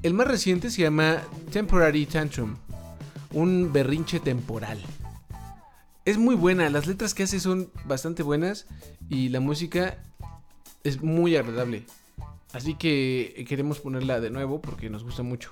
el 0.02 0.14
más 0.14 0.28
reciente 0.28 0.72
se 0.72 0.82
llama 0.82 1.22
Temporary 1.52 2.06
Tantrum. 2.06 2.56
Un 3.34 3.72
berrinche 3.72 4.20
temporal. 4.20 4.80
Es 6.06 6.18
muy 6.18 6.36
buena. 6.36 6.70
Las 6.70 6.88
letras 6.88 7.14
que 7.14 7.24
hace 7.24 7.40
son 7.40 7.70
bastante 7.86 8.24
buenas. 8.24 8.66
Y 9.10 9.30
la 9.30 9.40
música 9.40 9.98
es 10.84 11.02
muy 11.02 11.36
agradable. 11.36 11.86
Así 12.54 12.76
que 12.76 13.46
queremos 13.48 13.80
ponerla 13.80 14.20
de 14.20 14.30
nuevo 14.30 14.62
porque 14.62 14.90
nos 14.90 15.04
gusta 15.04 15.24
mucho. 15.24 15.52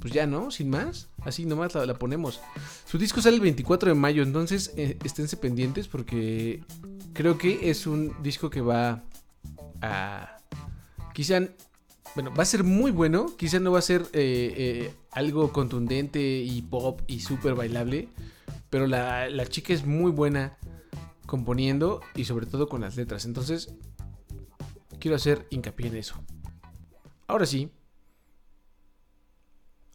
Pues 0.00 0.14
ya, 0.14 0.26
¿no? 0.26 0.50
Sin 0.50 0.70
más. 0.70 1.08
Así 1.22 1.44
nomás 1.44 1.74
la, 1.74 1.94
ponemos. 1.94 2.40
Su 2.86 2.98
disco 2.98 3.20
sale 3.20 3.36
el 3.36 3.42
24 3.42 3.90
de 3.90 3.94
mayo, 3.94 4.22
entonces 4.22 4.72
eh, 4.76 4.98
esténse 5.04 5.36
pendientes 5.36 5.88
porque 5.88 6.64
creo 7.12 7.36
que 7.36 7.70
es 7.70 7.86
un 7.86 8.14
disco 8.22 8.50
que 8.50 8.62
va 8.62 9.04
a... 9.82 10.38
Quizá... 11.12 11.40
Bueno, 12.14 12.34
va 12.34 12.42
a 12.42 12.46
ser 12.46 12.64
muy 12.64 12.90
bueno. 12.90 13.36
Quizá 13.36 13.60
no 13.60 13.72
va 13.72 13.78
a 13.78 13.82
ser 13.82 14.02
eh, 14.14 14.54
eh, 14.56 14.94
algo 15.12 15.52
contundente 15.52 16.20
y 16.20 16.62
pop 16.62 17.00
y 17.06 17.20
súper 17.20 17.54
bailable. 17.54 18.08
Pero 18.68 18.86
la, 18.86 19.28
la 19.28 19.46
chica 19.46 19.72
es 19.72 19.84
muy 19.84 20.10
buena 20.12 20.56
componiendo 21.26 22.00
y 22.14 22.24
sobre 22.24 22.46
todo 22.46 22.68
con 22.68 22.80
las 22.80 22.96
letras. 22.96 23.24
Entonces, 23.24 23.74
quiero 24.98 25.16
hacer 25.16 25.46
hincapié 25.50 25.88
en 25.88 25.96
eso. 25.96 26.22
Ahora 27.26 27.46
sí, 27.46 27.70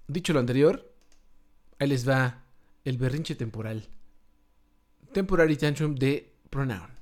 dicho 0.07 0.33
lo 0.33 0.39
anterior, 0.39 0.93
ahí 1.79 1.87
les 1.87 2.07
va 2.07 2.43
el 2.83 2.97
berrinche 2.97 3.35
temporal. 3.35 3.87
Temporary 5.13 5.57
Tantrum 5.57 5.95
de 5.95 6.33
Pronoun. 6.49 6.94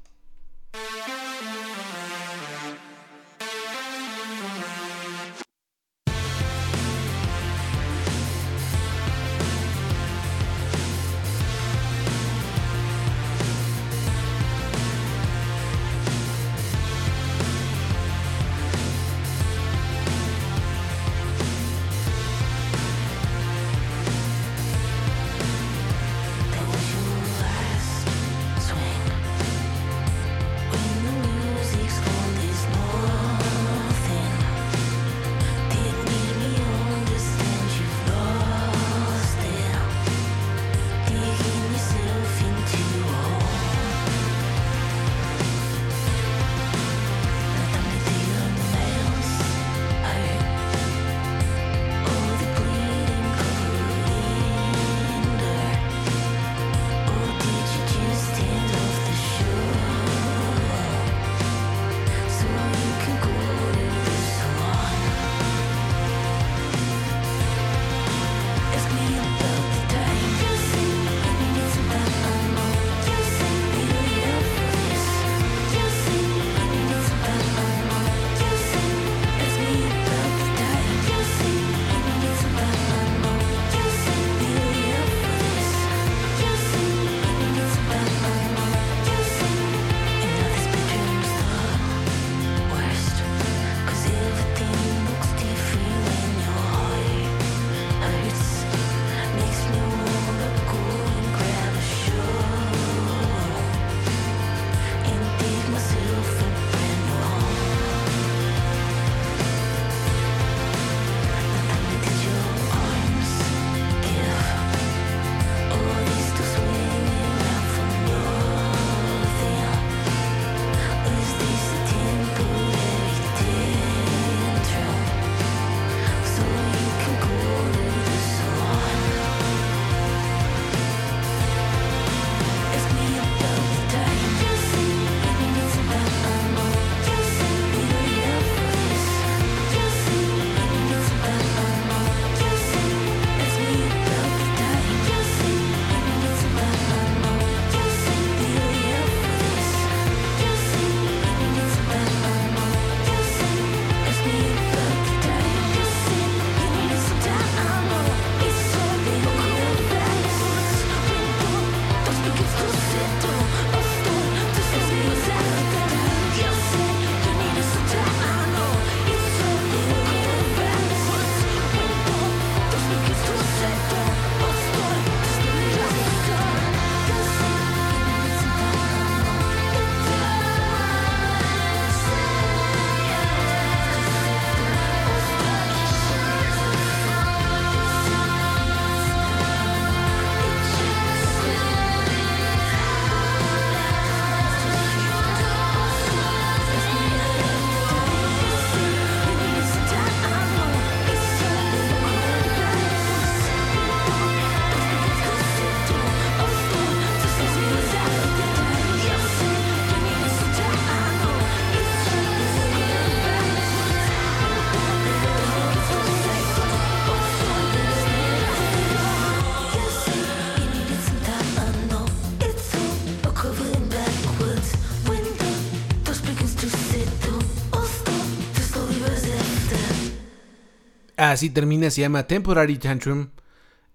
Así 231.33 231.49
termina, 231.49 231.89
se 231.89 232.01
llama 232.01 232.27
Temporary 232.27 232.77
Tantrum. 232.77 233.29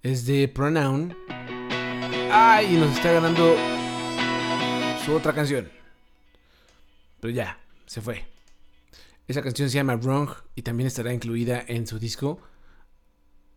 Es 0.03 0.27
de 0.27 0.49
Pronoun. 0.49 1.17
Ay, 2.33 2.77
nos 2.77 2.97
está 2.97 3.13
ganando 3.13 3.55
su 5.07 5.15
otra 5.15 5.33
canción. 5.33 5.71
Pero 7.21 7.33
ya, 7.33 7.61
se 7.87 8.01
fue. 8.01 8.27
Esa 9.29 9.41
canción 9.41 9.71
se 9.71 9.77
llama 9.77 9.95
Wrong 9.95 10.31
y 10.57 10.63
también 10.63 10.89
estará 10.89 11.15
incluida 11.15 11.65
en 11.65 11.87
su 11.87 12.01
disco. 12.01 12.41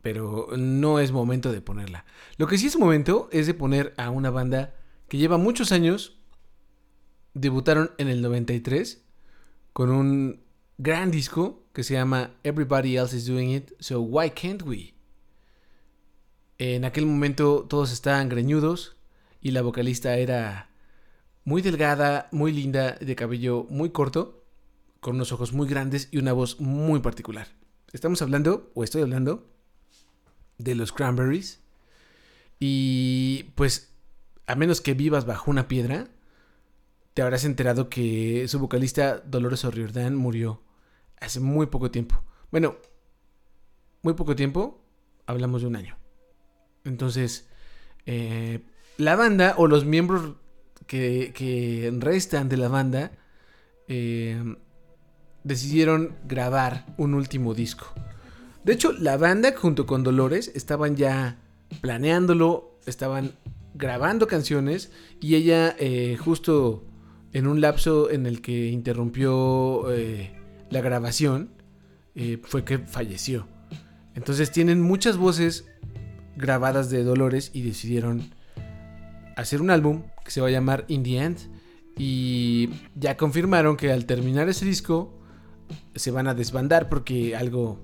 Pero 0.04 0.50
no 0.56 1.00
es 1.00 1.12
momento 1.12 1.52
de 1.52 1.62
ponerla. 1.62 2.06
Lo 2.38 2.46
que 2.46 2.60
sí 2.60 2.68
es 2.68 2.78
momento 2.78 3.30
es 3.32 3.48
de 3.48 3.56
poner 3.56 3.96
a 3.98 4.12
una 4.12 4.30
banda 4.30 4.76
que 5.08 5.18
lleva 5.18 5.40
muchos 5.40 5.72
años. 5.72 6.20
Debutaron 7.34 7.94
en 7.98 8.10
el 8.10 8.22
93 8.22 9.04
con 9.74 9.90
un 9.90 10.51
gran 10.82 11.12
disco 11.12 11.62
que 11.74 11.84
se 11.84 11.94
llama 11.94 12.32
Everybody 12.44 12.98
Else 12.98 13.16
is 13.16 13.28
Doing 13.28 13.52
It, 13.52 13.72
so 13.80 14.02
why 14.02 14.32
can't 14.32 14.64
we? 14.64 14.96
En 16.58 16.86
aquel 16.86 17.06
momento 17.06 17.68
todos 17.70 17.92
estaban 17.92 18.30
greñudos 18.30 18.96
y 19.42 19.52
la 19.52 19.62
vocalista 19.62 20.18
era 20.18 20.72
muy 21.44 21.62
delgada, 21.62 22.30
muy 22.32 22.52
linda, 22.52 22.98
de 23.00 23.16
cabello 23.16 23.68
muy 23.70 23.92
corto, 23.92 24.44
con 25.02 25.18
unos 25.18 25.32
ojos 25.32 25.54
muy 25.54 25.68
grandes 25.68 26.10
y 26.10 26.18
una 26.18 26.34
voz 26.34 26.60
muy 26.60 27.00
particular. 27.00 27.48
Estamos 27.94 28.24
hablando, 28.24 28.72
o 28.74 28.84
estoy 28.84 29.04
hablando, 29.04 29.48
de 30.58 30.74
los 30.74 30.92
Cranberries. 30.92 31.62
Y 32.60 33.52
pues, 33.54 33.94
a 34.48 34.56
menos 34.56 34.82
que 34.82 34.96
vivas 34.96 35.26
bajo 35.28 35.52
una 35.52 35.68
piedra, 35.68 36.08
te 37.14 37.22
habrás 37.22 37.46
enterado 37.46 37.88
que 37.88 38.48
su 38.48 38.58
vocalista 38.58 39.20
Dolores 39.20 39.64
O'Riordan 39.64 40.16
murió 40.16 40.64
hace 41.22 41.40
muy 41.40 41.68
poco 41.68 41.90
tiempo. 41.90 42.22
Bueno, 42.52 42.76
muy 44.02 44.14
poco 44.16 44.36
tiempo, 44.36 44.84
hablamos 45.26 45.62
de 45.62 45.68
un 45.68 45.78
año. 45.78 45.98
Entonces, 46.84 47.48
eh, 48.06 48.60
la 48.98 49.16
banda 49.16 49.56
o 49.58 49.68
los 49.68 49.86
miembros 49.86 50.36
que, 50.88 51.94
restan 52.00 52.50
de 52.50 52.58
la 52.58 52.68
banda 52.68 53.12
eh, 53.88 54.56
decidieron 55.44 56.16
grabar 56.28 56.86
un 56.98 57.14
último 57.14 57.54
disco. 57.54 57.94
De 58.64 58.74
hecho, 58.74 58.92
la 58.92 59.18
banda 59.18 59.54
junto 59.56 59.86
con 59.86 60.04
Dolores 60.04 60.52
estaban 60.54 60.96
ya 60.96 61.40
planeándolo, 61.82 62.80
estaban 62.86 63.34
grabando 63.74 64.28
canciones 64.28 64.92
y 65.22 65.36
ella 65.36 65.76
eh, 65.80 66.18
justo 66.20 66.84
en 67.32 67.48
un 67.48 67.62
lapso 67.62 68.10
en 68.10 68.26
el 68.26 68.42
que 68.42 68.68
interrumpió 68.68 69.86
la 70.72 70.82
grabación 70.82 71.52
eh, 72.16 72.40
fue 72.44 72.64
que 72.64 72.80
falleció. 72.80 73.48
Entonces 74.16 74.52
tienen 74.52 74.82
muchas 74.82 75.18
voces 75.18 75.66
grabadas 76.36 76.90
de 76.90 77.04
Dolores 77.04 77.52
y 77.54 77.62
decidieron 77.62 78.34
hacer 79.36 79.62
un 79.62 79.70
álbum 79.70 80.04
que 80.26 80.32
se 80.32 80.42
va 80.42 80.48
a 80.48 80.52
llamar 80.52 80.86
In 80.88 81.04
the 81.04 81.18
End. 81.18 81.38
Y 81.98 82.70
ya 82.96 83.18
confirmaron 83.18 83.78
que 83.78 83.92
al 83.92 84.06
terminar 84.06 84.50
ese 84.50 84.66
disco 84.66 85.14
se 85.96 86.10
van 86.10 86.28
a 86.28 86.34
desbandar 86.34 86.90
porque 86.90 87.36
algo 87.36 87.80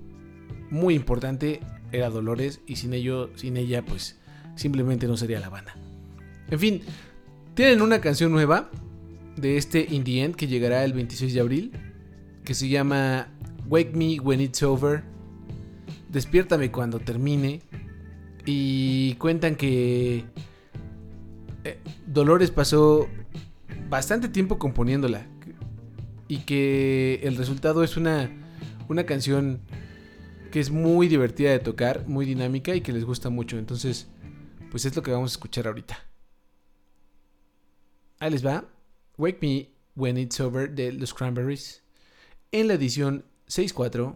muy 0.71 0.95
importante 0.95 1.59
era 1.91 2.09
Dolores 2.09 2.61
y 2.65 2.77
sin 2.77 2.93
ello, 2.93 3.29
sin 3.35 3.57
ella, 3.57 3.85
pues 3.85 4.17
simplemente 4.55 5.07
no 5.07 5.17
sería 5.17 5.39
la 5.39 5.49
banda. 5.49 5.75
En 6.49 6.59
fin, 6.59 6.81
tienen 7.53 7.81
una 7.81 7.99
canción 7.99 8.31
nueva 8.31 8.69
de 9.35 9.57
este 9.57 9.85
In 9.89 10.03
the 10.03 10.23
End 10.23 10.35
que 10.35 10.47
llegará 10.47 10.83
el 10.83 10.93
26 10.93 11.33
de 11.33 11.39
abril 11.39 11.71
que 12.47 12.53
se 12.53 12.69
llama 12.69 13.27
Wake 13.67 13.91
Me 13.93 14.21
When 14.21 14.39
It's 14.39 14.63
Over. 14.63 15.03
Despiértame 16.07 16.71
cuando 16.71 16.97
termine. 16.97 17.61
Y 18.45 19.15
cuentan 19.15 19.57
que 19.57 20.23
eh, 21.65 21.77
Dolores 22.05 22.49
pasó 22.49 23.09
bastante 23.89 24.29
tiempo 24.29 24.57
componiéndola. 24.57 25.27
Y 26.29 26.37
que 26.45 27.19
el 27.23 27.35
resultado 27.35 27.83
es 27.83 27.97
una, 27.97 28.31
una 28.87 29.05
canción 29.05 29.59
que 30.49 30.61
es 30.61 30.71
muy 30.71 31.09
divertida 31.09 31.51
de 31.51 31.59
tocar, 31.59 32.07
muy 32.07 32.25
dinámica 32.25 32.73
y 32.73 32.79
que 32.79 32.93
les 32.93 33.03
gusta 33.03 33.29
mucho. 33.29 33.57
Entonces, 33.57 34.07
pues 34.71 34.85
es 34.85 34.95
lo 34.95 35.03
que 35.03 35.11
vamos 35.11 35.31
a 35.31 35.33
escuchar 35.33 35.67
ahorita. 35.67 35.97
Ahí 38.19 38.31
les 38.31 38.45
va. 38.45 38.63
Wake 39.17 39.39
Me 39.41 39.69
When 39.97 40.17
It's 40.17 40.39
Over 40.39 40.73
de 40.73 40.93
los 40.93 41.13
Cranberries 41.13 41.83
en 42.51 42.67
la 42.67 42.75
edición 42.75 43.25
6.4 43.47 44.15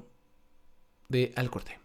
de 1.09 1.33
Al 1.35 1.49
Corte. 1.49 1.80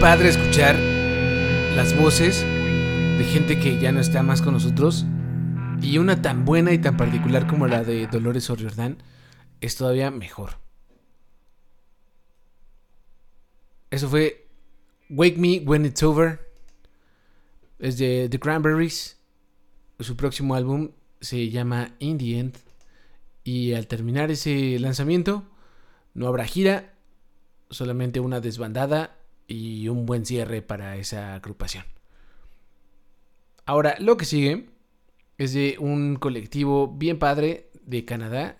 Padre 0.00 0.28
escuchar 0.28 0.76
las 1.74 1.96
voces 1.96 2.42
de 2.44 3.24
gente 3.24 3.58
que 3.58 3.80
ya 3.80 3.90
no 3.90 3.98
está 3.98 4.22
más 4.22 4.42
con 4.42 4.54
nosotros. 4.54 5.04
Y 5.82 5.98
una 5.98 6.22
tan 6.22 6.44
buena 6.44 6.72
y 6.72 6.78
tan 6.78 6.96
particular 6.96 7.48
como 7.48 7.66
la 7.66 7.82
de 7.82 8.06
Dolores 8.06 8.48
O'Riordan 8.48 8.98
es 9.60 9.74
todavía 9.74 10.12
mejor. 10.12 10.58
Eso 13.90 14.08
fue 14.08 14.46
Wake 15.10 15.36
Me 15.36 15.62
When 15.66 15.84
It's 15.84 16.02
Over. 16.04 16.48
Es 17.80 17.98
de 17.98 18.28
The 18.30 18.38
Cranberries. 18.38 19.16
Su 19.98 20.16
próximo 20.16 20.54
álbum 20.54 20.92
se 21.20 21.50
llama 21.50 21.96
In 21.98 22.18
the 22.18 22.38
End. 22.38 22.56
Y 23.42 23.72
al 23.72 23.88
terminar 23.88 24.30
ese 24.30 24.78
lanzamiento, 24.78 25.42
no 26.14 26.28
habrá 26.28 26.44
gira, 26.44 26.94
solamente 27.70 28.20
una 28.20 28.40
desbandada 28.40 29.17
y 29.48 29.88
un 29.88 30.06
buen 30.06 30.24
cierre 30.24 30.62
para 30.62 30.96
esa 30.96 31.34
agrupación. 31.34 31.84
Ahora, 33.64 33.96
lo 33.98 34.16
que 34.16 34.24
sigue 34.24 34.66
es 35.38 35.54
de 35.54 35.76
un 35.80 36.16
colectivo 36.16 36.88
bien 36.88 37.18
padre 37.18 37.70
de 37.84 38.04
Canadá 38.04 38.58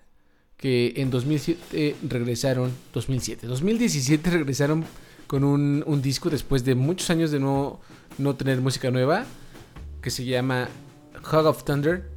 que 0.57 0.93
en 0.97 1.09
2007 1.09 1.95
regresaron, 2.09 2.73
2007, 2.93 3.47
2017 3.47 4.29
regresaron 4.29 4.83
con 5.27 5.43
un, 5.43 5.83
un, 5.85 6.01
disco 6.01 6.29
después 6.29 6.65
de 6.65 6.75
muchos 6.75 7.09
años 7.11 7.31
de 7.31 7.39
no, 7.39 7.79
no 8.17 8.35
tener 8.35 8.59
música 8.59 8.91
nueva 8.91 9.25
que 10.01 10.09
se 10.09 10.25
llama 10.25 10.67
Hug 11.31 11.45
of 11.45 11.63
Thunder 11.63 12.09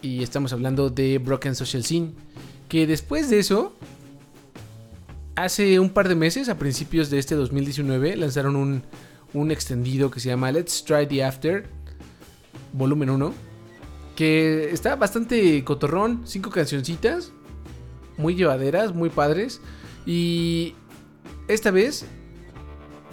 y 0.00 0.22
estamos 0.22 0.52
hablando 0.52 0.90
de 0.90 1.18
Broken 1.18 1.54
Social 1.54 1.84
Scene 1.84 2.12
que 2.68 2.86
después 2.86 3.30
de 3.30 3.38
eso 3.38 3.76
hace 5.36 5.80
un 5.80 5.90
par 5.90 6.08
de 6.08 6.14
meses, 6.14 6.48
a 6.48 6.58
principios 6.58 7.10
de 7.10 7.18
este 7.18 7.34
2019, 7.34 8.16
lanzaron 8.16 8.56
un, 8.56 8.82
un 9.32 9.50
extendido 9.50 10.10
que 10.10 10.20
se 10.20 10.28
llama 10.28 10.52
Let's 10.52 10.84
Try 10.84 11.06
the 11.06 11.24
After, 11.24 11.66
volumen 12.72 13.10
1, 13.10 13.32
que 14.16 14.70
está 14.70 14.96
bastante 14.96 15.62
cotorrón, 15.64 16.22
cinco 16.24 16.50
cancioncitas, 16.50 17.32
muy 18.16 18.34
llevaderas, 18.34 18.94
muy 18.94 19.10
padres, 19.10 19.60
y 20.06 20.74
esta 21.48 21.70
vez 21.70 22.04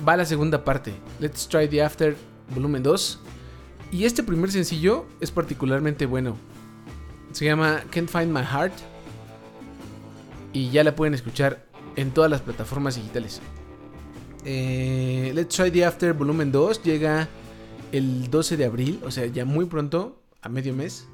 va 0.07 0.17
la 0.17 0.25
segunda 0.25 0.63
parte, 0.63 0.93
Let's 1.19 1.47
Try 1.47 1.67
the 1.67 1.81
After, 1.83 2.15
volumen 2.53 2.83
2, 2.83 3.19
y 3.91 4.05
este 4.05 4.23
primer 4.23 4.51
sencillo 4.51 5.07
es 5.19 5.31
particularmente 5.31 6.05
bueno. 6.05 6.37
Se 7.31 7.45
llama 7.45 7.83
Can't 7.89 8.09
Find 8.09 8.31
My 8.31 8.43
Heart. 8.43 8.73
Y 10.53 10.69
ya 10.71 10.83
la 10.83 10.95
pueden 10.95 11.13
escuchar 11.13 11.68
en 11.99 12.11
todas 12.11 12.31
las 12.31 12.41
plataformas 12.41 12.95
digitales. 12.95 13.41
Eh, 14.45 15.31
Let's 15.35 15.55
Try 15.55 15.69
the 15.69 15.83
After 15.83 16.13
Volumen 16.13 16.51
2 16.51 16.81
llega 16.83 17.27
el 17.91 18.29
12 18.29 18.55
de 18.55 18.65
abril, 18.65 19.01
o 19.03 19.11
sea, 19.11 19.25
ya 19.25 19.43
muy 19.43 19.65
pronto, 19.65 20.21
a 20.41 20.47
medio 20.47 20.73
mes. 20.73 21.07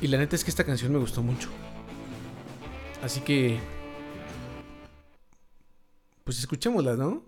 Y 0.00 0.06
la 0.06 0.18
neta 0.18 0.36
es 0.36 0.44
que 0.44 0.50
esta 0.50 0.64
canción 0.64 0.92
me 0.92 0.98
gustó 0.98 1.22
mucho. 1.22 1.48
Así 3.02 3.20
que... 3.20 3.58
Pues 6.22 6.38
escuchémosla, 6.38 6.94
¿no? 6.94 7.24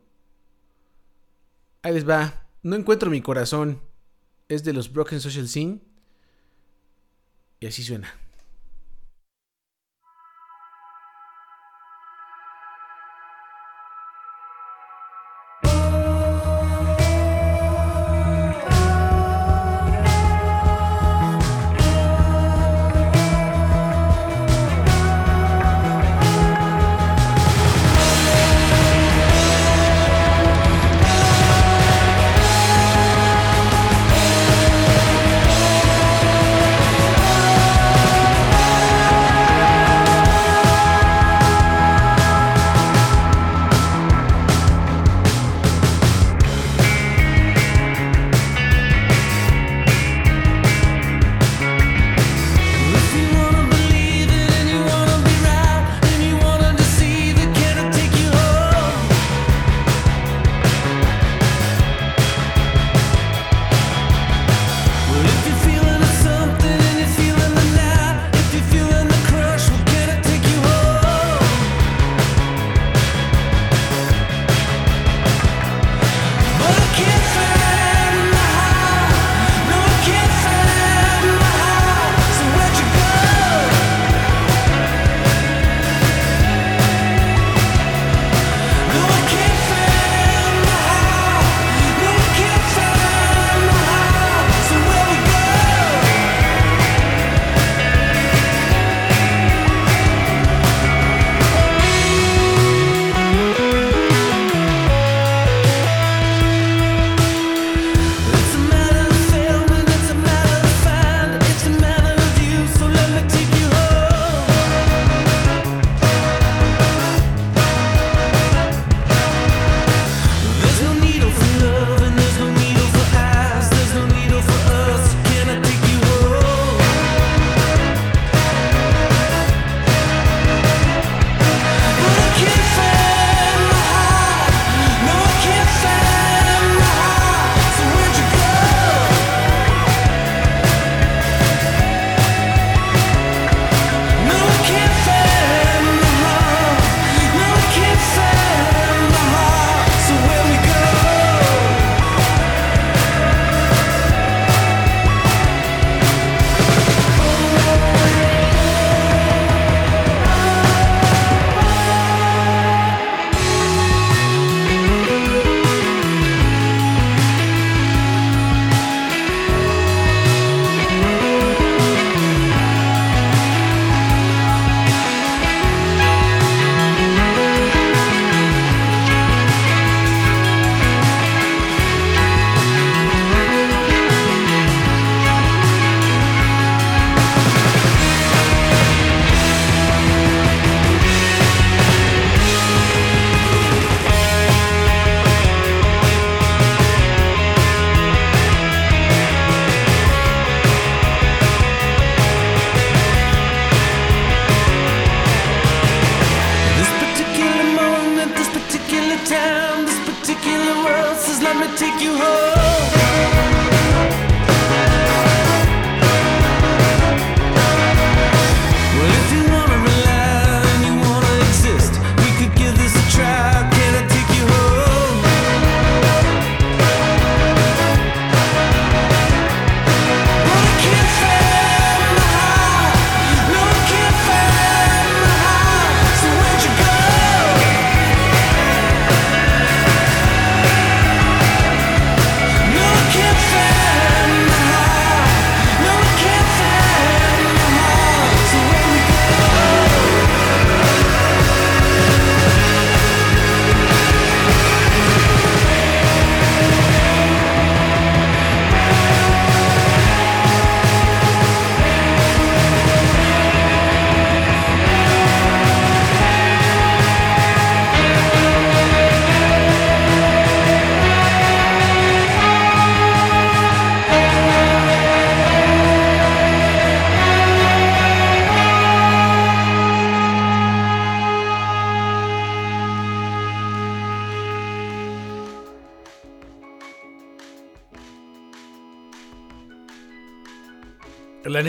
Ahí 1.82 1.92
les 1.94 2.08
va. 2.08 2.46
No 2.62 2.76
encuentro 2.76 3.10
mi 3.10 3.20
corazón. 3.20 3.80
Es 4.48 4.62
de 4.62 4.72
los 4.72 4.92
Broken 4.92 5.20
Social 5.20 5.48
Scene. 5.48 5.80
Y 7.58 7.66
así 7.66 7.82
suena. 7.82 8.14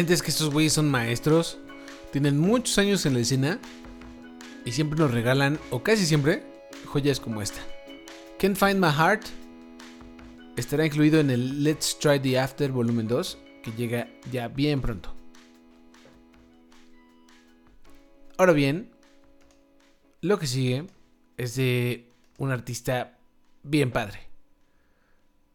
Es 0.07 0.21
que 0.21 0.29
estos 0.29 0.51
güeyes 0.51 0.73
son 0.73 0.89
maestros. 0.89 1.57
Tienen 2.11 2.39
muchos 2.39 2.77
años 2.77 3.05
en 3.07 3.15
la 3.15 3.21
escena. 3.21 3.59
Y 4.63 4.71
siempre 4.71 4.99
nos 4.99 5.11
regalan, 5.11 5.59
o 5.71 5.81
casi 5.81 6.05
siempre, 6.05 6.43
joyas 6.85 7.19
como 7.19 7.41
esta. 7.41 7.59
Can't 8.39 8.55
Find 8.55 8.79
My 8.79 8.91
Heart 8.91 9.25
estará 10.57 10.85
incluido 10.85 11.19
en 11.19 11.31
el 11.31 11.63
Let's 11.63 11.97
Try 11.99 12.19
the 12.19 12.39
After 12.39 12.71
Volumen 12.71 13.07
2, 13.07 13.37
que 13.63 13.71
llega 13.71 14.07
ya 14.31 14.47
bien 14.47 14.79
pronto. 14.79 15.13
Ahora 18.37 18.53
bien, 18.53 18.91
lo 20.21 20.37
que 20.37 20.45
sigue 20.45 20.85
es 21.37 21.55
de 21.55 22.09
un 22.37 22.51
artista 22.51 23.17
bien 23.63 23.91
padre. 23.91 24.19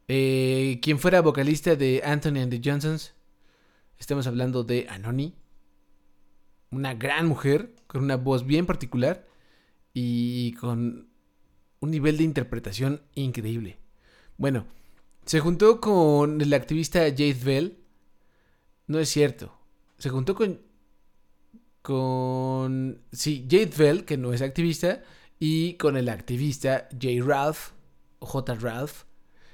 Eh, 0.09 0.81
quien 0.83 0.99
fuera 0.99 1.21
vocalista 1.21 1.77
de 1.77 2.03
Anthony 2.05 2.39
and 2.39 2.51
the 2.51 2.61
Johnsons, 2.63 3.15
estamos 4.01 4.27
hablando 4.27 4.65
de 4.65 4.87
Anoni, 4.89 5.37
una 6.71 6.95
gran 6.95 7.29
mujer 7.29 7.77
con 7.87 8.03
una 8.03 8.17
voz 8.17 8.45
bien 8.45 8.67
particular 8.67 9.29
y 9.95 10.53
con 10.55 11.09
un 11.81 11.91
nivel 11.91 12.17
de 12.17 12.25
interpretación 12.25 13.03
increíble. 13.15 13.79
Bueno, 14.37 14.67
se 15.27 15.41
juntó 15.41 15.81
con 15.81 16.41
el 16.41 16.53
activista 16.55 17.01
Jade 17.01 17.37
Bell. 17.45 17.79
No 18.87 18.99
es 18.99 19.09
cierto. 19.09 19.53
Se 19.99 20.09
juntó 20.09 20.35
con. 20.35 20.61
Con. 21.83 23.03
Sí, 23.13 23.47
Jade 23.49 23.73
Bell, 23.77 24.05
que 24.05 24.17
no 24.17 24.33
es 24.33 24.43
activista. 24.43 25.03
Y 25.39 25.75
con 25.75 25.97
el 25.97 26.09
activista 26.09 26.89
J. 26.93 27.25
Ralph. 27.25 27.73
J. 28.21 28.55
Ralph. 28.57 29.05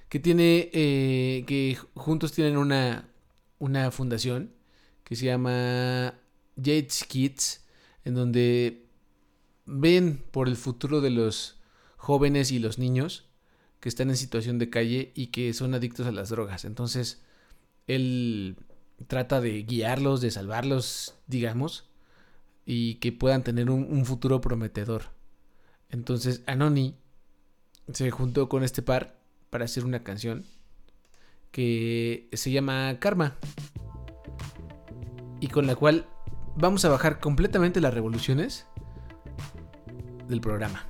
Que 0.08 0.20
tiene. 0.20 0.70
eh, 0.72 1.44
que 1.46 1.76
juntos 1.94 2.32
tienen 2.32 2.56
una. 2.56 3.10
Una 3.58 3.90
fundación. 3.90 4.52
Que 5.04 5.16
se 5.16 5.26
llama 5.26 6.14
Jade's 6.56 7.04
Kids. 7.04 7.64
En 8.04 8.14
donde 8.14 8.86
ven 9.66 10.24
por 10.30 10.48
el 10.48 10.56
futuro 10.56 11.00
de 11.00 11.10
los 11.10 11.56
jóvenes 11.96 12.52
y 12.52 12.58
los 12.58 12.78
niños 12.78 13.26
que 13.80 13.88
están 13.88 14.10
en 14.10 14.16
situación 14.16 14.58
de 14.58 14.70
calle 14.70 15.12
y 15.14 15.28
que 15.28 15.52
son 15.52 15.74
adictos 15.74 16.06
a 16.06 16.12
las 16.12 16.30
drogas. 16.30 16.64
Entonces, 16.64 17.22
él 17.86 18.56
trata 19.06 19.40
de 19.40 19.62
guiarlos, 19.62 20.20
de 20.20 20.30
salvarlos, 20.30 21.14
digamos, 21.26 21.88
y 22.64 22.96
que 22.96 23.12
puedan 23.12 23.44
tener 23.44 23.70
un, 23.70 23.84
un 23.84 24.04
futuro 24.06 24.40
prometedor. 24.40 25.10
Entonces, 25.90 26.42
Anoni 26.46 26.96
se 27.92 28.10
juntó 28.10 28.48
con 28.48 28.64
este 28.64 28.82
par 28.82 29.18
para 29.50 29.66
hacer 29.66 29.84
una 29.84 30.02
canción 30.02 30.46
que 31.50 32.28
se 32.32 32.50
llama 32.50 32.98
Karma 32.98 33.36
y 35.40 35.48
con 35.48 35.66
la 35.66 35.74
cual 35.76 36.06
vamos 36.56 36.84
a 36.84 36.88
bajar 36.88 37.20
completamente 37.20 37.80
las 37.80 37.94
revoluciones 37.94 38.66
del 40.28 40.40
programa. 40.40 40.84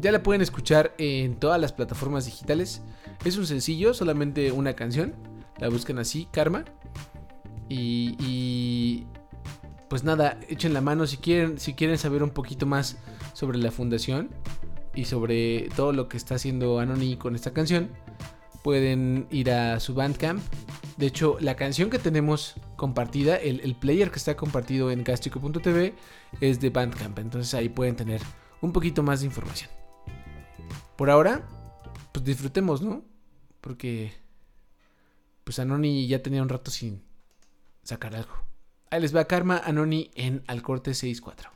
Ya 0.00 0.10
la 0.12 0.22
pueden 0.22 0.42
escuchar 0.42 0.94
en 0.98 1.36
todas 1.36 1.60
las 1.60 1.72
plataformas 1.72 2.26
digitales. 2.26 2.82
Es 3.24 3.36
un 3.36 3.46
sencillo, 3.46 3.94
solamente 3.94 4.50
una 4.50 4.74
canción. 4.74 5.14
La 5.58 5.68
buscan 5.68 5.98
así, 5.98 6.26
Karma. 6.32 6.64
Y, 7.68 9.06
pues 9.88 10.04
nada, 10.04 10.38
echen 10.48 10.74
la 10.74 10.80
mano 10.80 11.06
si 11.06 11.16
quieren, 11.16 11.58
si 11.58 11.74
quieren 11.74 11.96
saber 11.98 12.22
un 12.22 12.30
poquito 12.30 12.66
más 12.66 12.98
sobre 13.32 13.58
la 13.58 13.70
fundación 13.70 14.28
y 14.94 15.04
sobre 15.04 15.68
todo 15.74 15.92
lo 15.92 16.08
que 16.08 16.16
está 16.18 16.34
haciendo 16.34 16.80
Anoni 16.80 17.16
con 17.16 17.34
esta 17.34 17.52
canción. 17.52 17.88
Pueden 18.62 19.26
ir 19.30 19.50
a 19.50 19.80
su 19.80 19.94
Bandcamp. 19.94 20.42
De 20.96 21.06
hecho, 21.06 21.36
la 21.40 21.56
canción 21.56 21.90
que 21.90 21.98
tenemos 21.98 22.54
compartida, 22.76 23.36
el, 23.36 23.74
player 23.74 24.10
que 24.10 24.18
está 24.18 24.36
compartido 24.36 24.90
en 24.90 25.04
gastrico.tv 25.04 25.94
es 26.40 26.60
de 26.60 26.70
Bandcamp. 26.70 27.18
Entonces 27.18 27.54
ahí 27.54 27.68
pueden 27.68 27.96
tener 27.96 28.20
un 28.60 28.72
poquito 28.72 29.02
más 29.02 29.20
de 29.20 29.26
información. 29.26 29.70
Por 30.96 31.10
ahora, 31.10 31.46
pues 32.12 32.24
disfrutemos, 32.24 32.82
¿no? 32.82 33.04
Porque 33.60 34.12
pues 35.44 35.58
Anoni 35.58 36.06
ya 36.06 36.22
tenía 36.22 36.42
un 36.42 36.48
rato 36.48 36.70
sin 36.70 37.02
sacar 37.82 38.14
algo. 38.14 38.34
Ahí 38.90 39.00
les 39.00 39.14
va 39.14 39.24
Karma 39.24 39.58
Anoni 39.64 40.10
en 40.14 40.44
Al 40.46 40.62
Corte 40.62 40.92
6-4. 40.92 41.51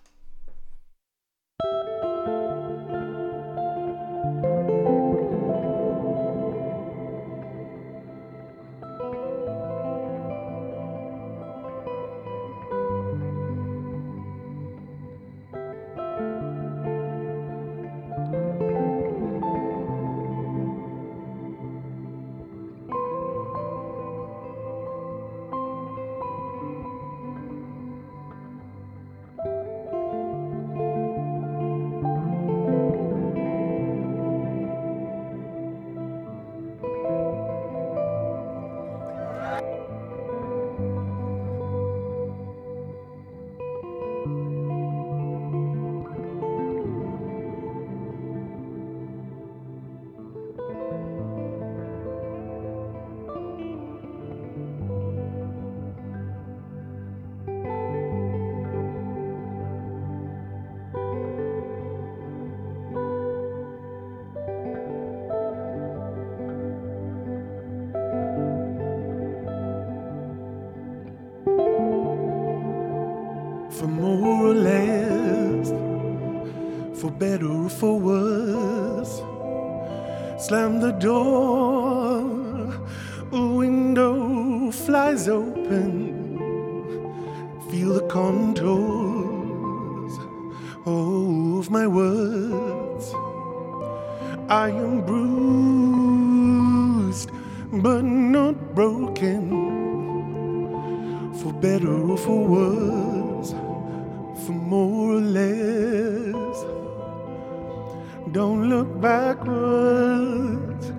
Don't 108.33 108.68
look 108.68 109.01
backwards, 109.01 110.93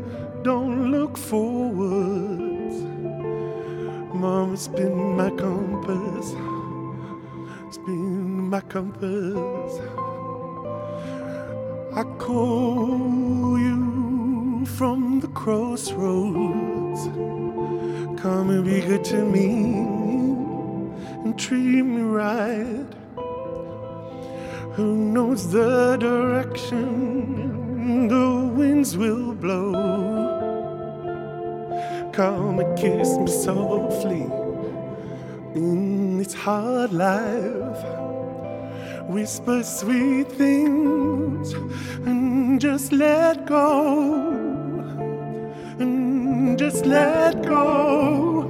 don't 0.43 0.91
look 0.91 1.17
forwards. 1.17 2.75
Mama's 4.13 4.67
been 4.69 5.15
my 5.17 5.29
compass, 5.31 6.33
it's 7.67 7.77
been 7.79 8.49
my 8.49 8.61
compass. 8.61 9.79
I 11.93 12.03
call 12.17 13.59
you 13.59 14.65
from 14.77 15.19
the 15.19 15.27
crossroads. 15.29 17.07
Come 18.21 18.49
and 18.49 18.65
be 18.65 18.81
good 18.81 19.03
to 19.05 19.23
me 19.25 19.81
and 21.23 21.37
treat 21.37 21.83
me 21.83 22.01
right. 22.01 22.96
Who 24.77 24.95
knows 24.95 25.51
the 25.51 25.97
direction 25.99 27.39
the 28.07 28.53
winds 28.55 28.95
will 28.95 29.33
blow? 29.33 29.73
Come 32.13 32.59
and 32.59 32.77
kiss 32.77 33.17
me 33.17 33.25
softly 33.25 34.21
in 35.55 36.19
this 36.19 36.35
hard 36.35 36.93
life. 36.93 37.83
Whisper 39.09 39.63
sweet 39.63 40.31
things 40.33 41.53
and 42.05 42.61
just 42.61 42.91
let 42.91 43.47
go. 43.47 44.13
And 45.79 46.55
just 46.55 46.85
let 46.85 47.41
go. 47.41 48.43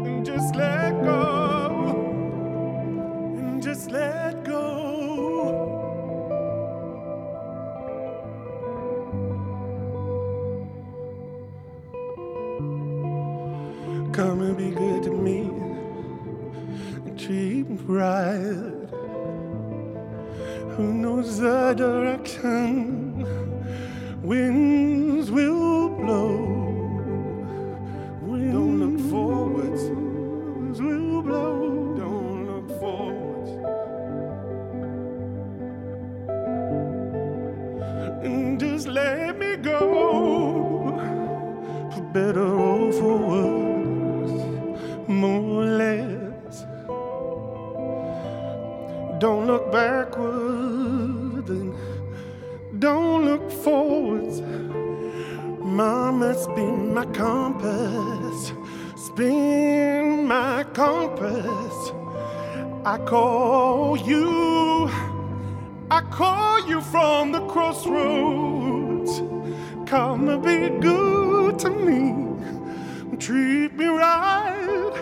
And 0.05 0.23
just 0.23 0.55
let 0.55 0.91
go. 1.03 1.89
And 3.39 3.63
just 3.63 3.89
let 3.89 4.43
go. 4.43 4.61
Come 14.13 14.41
and 14.41 14.55
be 14.55 14.69
good 14.69 15.01
to 15.05 15.11
me 15.11 15.49
and 17.07 17.19
treat 17.19 17.67
me 17.67 17.77
right. 17.87 18.85
Who 20.75 20.93
knows 20.93 21.39
the 21.39 21.73
direction 21.73 23.25
winds 24.21 24.66
backwards 49.71 51.49
and 51.49 51.73
don't 52.79 53.25
look 53.25 53.51
forwards. 53.51 54.41
Mama, 55.61 56.33
spin 56.35 56.93
my 56.93 57.05
compass, 57.05 58.53
spin 58.95 60.25
my 60.27 60.63
compass. 60.73 61.91
I 62.85 62.97
call 62.99 63.97
you, 63.97 64.89
I 65.91 66.01
call 66.11 66.67
you 66.67 66.81
from 66.81 67.31
the 67.31 67.41
crossroads. 67.47 69.21
Come 69.89 70.29
and 70.29 70.43
be 70.43 70.69
good 70.79 71.59
to 71.59 71.69
me, 71.69 73.17
treat 73.17 73.73
me 73.73 73.85
right. 73.85 74.93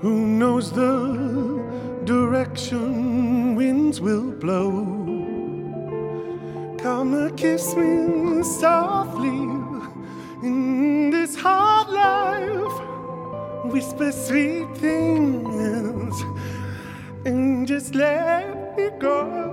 Who 0.00 0.26
knows 0.26 0.72
the 0.72 1.51
direction 2.04 3.54
winds 3.54 4.00
will 4.00 4.32
blow? 4.32 4.70
Come 6.78 7.14
and 7.14 7.36
kiss 7.36 7.76
me 7.76 8.42
softly 8.42 9.42
in 10.42 11.10
this 11.10 11.36
hard 11.36 11.88
life. 11.88 13.72
Whisper 13.72 14.10
sweet 14.12 14.66
things 14.76 16.14
and 17.24 17.66
just 17.66 17.94
let 17.94 18.76
me 18.76 18.90
go. 18.98 19.52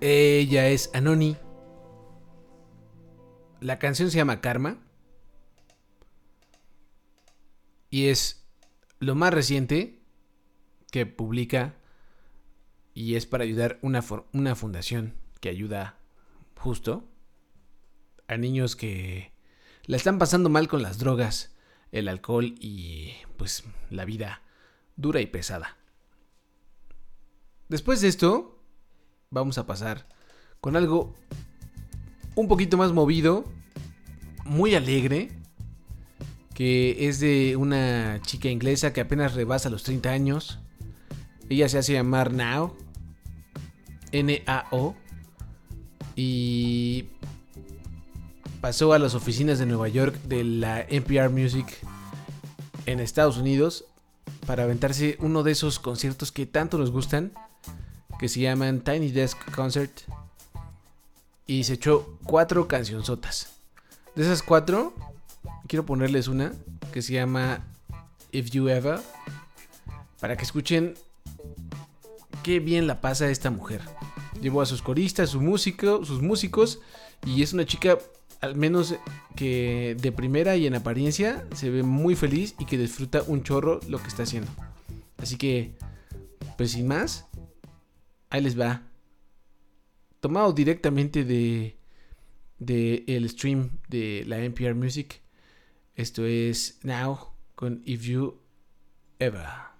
Ella 0.00 0.68
es 0.68 0.90
Anoni. 0.92 1.36
La 3.60 3.78
canción 3.78 4.10
se 4.10 4.18
llama 4.18 4.40
Karma. 4.40 4.85
Y 7.96 8.08
es 8.08 8.44
lo 8.98 9.14
más 9.14 9.32
reciente 9.32 10.02
que 10.90 11.06
publica. 11.06 11.76
Y 12.92 13.14
es 13.14 13.24
para 13.24 13.44
ayudar 13.44 13.78
una, 13.80 14.04
una 14.34 14.54
fundación 14.54 15.14
que 15.40 15.48
ayuda 15.48 15.98
justo 16.58 17.08
a 18.28 18.36
niños 18.36 18.76
que 18.76 19.32
la 19.86 19.96
están 19.96 20.18
pasando 20.18 20.50
mal 20.50 20.68
con 20.68 20.82
las 20.82 20.98
drogas, 20.98 21.56
el 21.90 22.08
alcohol 22.08 22.54
y 22.60 23.14
pues 23.38 23.64
la 23.88 24.04
vida 24.04 24.42
dura 24.96 25.22
y 25.22 25.26
pesada. 25.26 25.78
Después 27.70 28.02
de 28.02 28.08
esto, 28.08 28.62
vamos 29.30 29.56
a 29.56 29.66
pasar 29.66 30.06
con 30.60 30.76
algo 30.76 31.14
un 32.34 32.46
poquito 32.46 32.76
más 32.76 32.92
movido, 32.92 33.50
muy 34.44 34.74
alegre, 34.74 35.30
que 36.56 37.06
es 37.06 37.20
de 37.20 37.54
una 37.56 38.18
chica 38.22 38.48
inglesa 38.48 38.94
que 38.94 39.02
apenas 39.02 39.34
rebasa 39.34 39.68
los 39.68 39.82
30 39.82 40.08
años. 40.08 40.58
Ella 41.50 41.68
se 41.68 41.76
hace 41.76 41.92
llamar 41.92 42.32
Now, 42.32 42.74
N-A-O, 44.10 44.94
y 46.16 47.10
pasó 48.62 48.94
a 48.94 48.98
las 48.98 49.14
oficinas 49.14 49.58
de 49.58 49.66
Nueva 49.66 49.88
York 49.88 50.18
de 50.22 50.44
la 50.44 50.80
NPR 50.80 51.28
Music 51.28 51.66
en 52.86 53.00
Estados 53.00 53.36
Unidos 53.36 53.84
para 54.46 54.62
aventarse 54.62 55.18
uno 55.20 55.42
de 55.42 55.52
esos 55.52 55.78
conciertos 55.78 56.32
que 56.32 56.46
tanto 56.46 56.78
nos 56.78 56.90
gustan, 56.90 57.32
que 58.18 58.30
se 58.30 58.40
llaman 58.40 58.80
Tiny 58.80 59.10
Desk 59.10 59.36
Concert. 59.54 59.92
Y 61.46 61.64
se 61.64 61.74
echó 61.74 62.18
cuatro 62.24 62.66
cancionzotas. 62.66 63.50
De 64.14 64.22
esas 64.22 64.42
cuatro, 64.42 64.94
quiero 65.66 65.86
ponerles 65.86 66.28
una 66.28 66.52
que 66.92 67.02
se 67.02 67.12
llama 67.12 67.64
If 68.32 68.50
You 68.50 68.68
Ever. 68.68 69.00
Para 70.20 70.36
que 70.36 70.44
escuchen 70.44 70.94
qué 72.42 72.60
bien 72.60 72.86
la 72.86 73.00
pasa 73.00 73.30
esta 73.30 73.50
mujer. 73.50 73.82
Llevó 74.40 74.62
a 74.62 74.66
sus 74.66 74.82
coristas, 74.82 75.30
su 75.30 75.40
músico, 75.40 76.04
sus 76.04 76.22
músicos. 76.22 76.80
Y 77.26 77.42
es 77.42 77.52
una 77.52 77.66
chica, 77.66 77.98
al 78.40 78.56
menos 78.56 78.94
que 79.34 79.96
de 80.00 80.12
primera 80.12 80.56
y 80.56 80.66
en 80.66 80.74
apariencia, 80.74 81.46
se 81.54 81.70
ve 81.70 81.82
muy 81.82 82.14
feliz 82.14 82.54
y 82.58 82.64
que 82.64 82.78
disfruta 82.78 83.22
un 83.26 83.42
chorro 83.42 83.80
lo 83.88 83.98
que 83.98 84.08
está 84.08 84.22
haciendo. 84.22 84.50
Así 85.18 85.36
que, 85.36 85.74
pues 86.56 86.72
sin 86.72 86.86
más, 86.86 87.26
ahí 88.30 88.42
les 88.42 88.58
va. 88.58 88.82
Tomado 90.20 90.52
directamente 90.52 91.24
de, 91.24 91.76
de 92.58 93.04
el 93.06 93.28
stream 93.28 93.78
de 93.88 94.24
la 94.26 94.38
NPR 94.38 94.74
Music. 94.74 95.25
Esto 95.96 96.26
es 96.26 96.78
Now 96.82 97.32
con 97.54 97.80
If 97.86 98.02
You 98.02 98.38
Ever. 99.18 99.75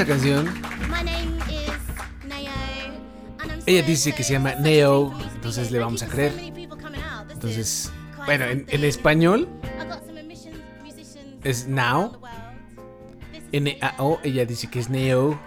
Esa 0.00 0.08
canción, 0.08 0.48
ella 3.66 3.82
dice 3.82 4.14
que 4.14 4.22
se 4.22 4.32
llama 4.32 4.54
Neo, 4.54 5.12
entonces 5.34 5.70
le 5.70 5.78
vamos 5.78 6.02
a 6.02 6.08
creer. 6.08 6.32
Entonces, 7.30 7.92
bueno, 8.24 8.46
en, 8.46 8.84
español 8.84 9.46
es 11.44 11.68
Now. 11.68 12.18
N-A-O, 13.52 14.20
ella 14.22 14.46
dice 14.46 14.70
que 14.70 14.78
es 14.78 14.88
Neo 14.88 15.38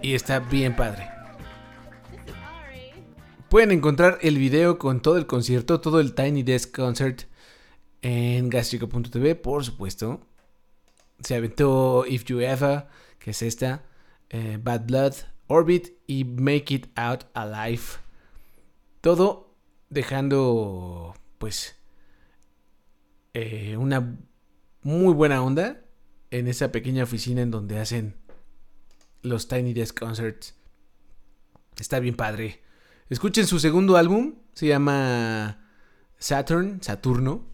y 0.00 0.14
está 0.14 0.38
bien 0.38 0.74
padre. 0.74 1.06
Pueden 3.50 3.72
encontrar 3.72 4.16
el 4.22 4.38
video 4.38 4.78
con 4.78 5.02
todo 5.02 5.18
el 5.18 5.26
concierto, 5.26 5.82
todo 5.82 6.00
el 6.00 6.14
Tiny 6.14 6.44
Desk 6.44 6.74
Concert 6.74 7.24
en 8.00 8.48
gastrico.tv, 8.48 9.34
por 9.34 9.66
supuesto. 9.66 10.29
Se 11.20 11.34
aventó 11.34 12.04
If 12.06 12.24
You 12.24 12.40
Ever, 12.40 12.86
que 13.18 13.30
es 13.30 13.42
esta, 13.42 13.84
eh, 14.30 14.58
Bad 14.62 14.86
Blood, 14.86 15.14
Orbit 15.46 15.88
y 16.06 16.24
Make 16.24 16.74
It 16.74 16.86
Out 16.96 17.24
Alive. 17.34 17.82
Todo 19.00 19.54
dejando, 19.88 21.14
pues, 21.38 21.76
eh, 23.34 23.76
una 23.76 24.18
muy 24.82 25.12
buena 25.12 25.42
onda 25.42 25.84
en 26.30 26.48
esa 26.48 26.72
pequeña 26.72 27.04
oficina 27.04 27.42
en 27.42 27.50
donde 27.50 27.78
hacen 27.78 28.16
los 29.22 29.48
Tiny 29.48 29.74
Desk 29.74 29.98
Concerts. 29.98 30.54
Está 31.78 32.00
bien 32.00 32.14
padre. 32.14 32.62
Escuchen 33.08 33.46
su 33.46 33.58
segundo 33.58 33.96
álbum, 33.96 34.36
se 34.54 34.68
llama 34.68 35.66
Saturn, 36.18 36.82
Saturno. 36.82 37.44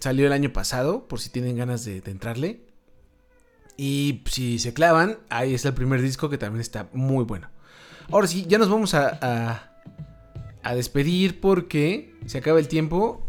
Salió 0.00 0.26
el 0.26 0.32
año 0.32 0.52
pasado, 0.52 1.06
por 1.06 1.20
si 1.20 1.30
tienen 1.30 1.56
ganas 1.56 1.84
de, 1.84 2.00
de 2.00 2.10
entrarle. 2.10 2.69
Y 3.82 4.20
si 4.26 4.58
se 4.58 4.74
clavan, 4.74 5.16
ahí 5.30 5.54
está 5.54 5.68
el 5.68 5.74
primer 5.74 6.02
disco 6.02 6.28
que 6.28 6.36
también 6.36 6.60
está 6.60 6.90
muy 6.92 7.24
bueno. 7.24 7.48
Ahora 8.10 8.26
sí, 8.26 8.44
ya 8.46 8.58
nos 8.58 8.68
vamos 8.68 8.92
a, 8.92 9.70
a, 10.62 10.74
despedir 10.74 11.40
porque 11.40 12.14
se 12.26 12.36
acaba 12.36 12.58
el 12.58 12.68
tiempo. 12.68 13.26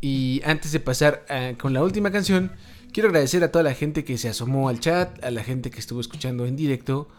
Y 0.00 0.40
antes 0.46 0.72
de 0.72 0.80
pasar 0.80 1.26
eh, 1.28 1.56
con 1.60 1.74
la 1.74 1.82
última 1.82 2.10
canción, 2.10 2.52
quiero 2.94 3.10
agradecer 3.10 3.44
a 3.44 3.52
toda 3.52 3.62
la 3.62 3.74
gente 3.74 4.04
que 4.04 4.16
se 4.16 4.30
asomó 4.30 4.70
al 4.70 4.80
chat, 4.80 5.22
a 5.22 5.30
la 5.30 5.44
gente 5.44 5.70
que 5.70 5.80
estuvo 5.80 6.00
escuchando 6.00 6.46
en 6.46 6.56
directo 6.56 7.10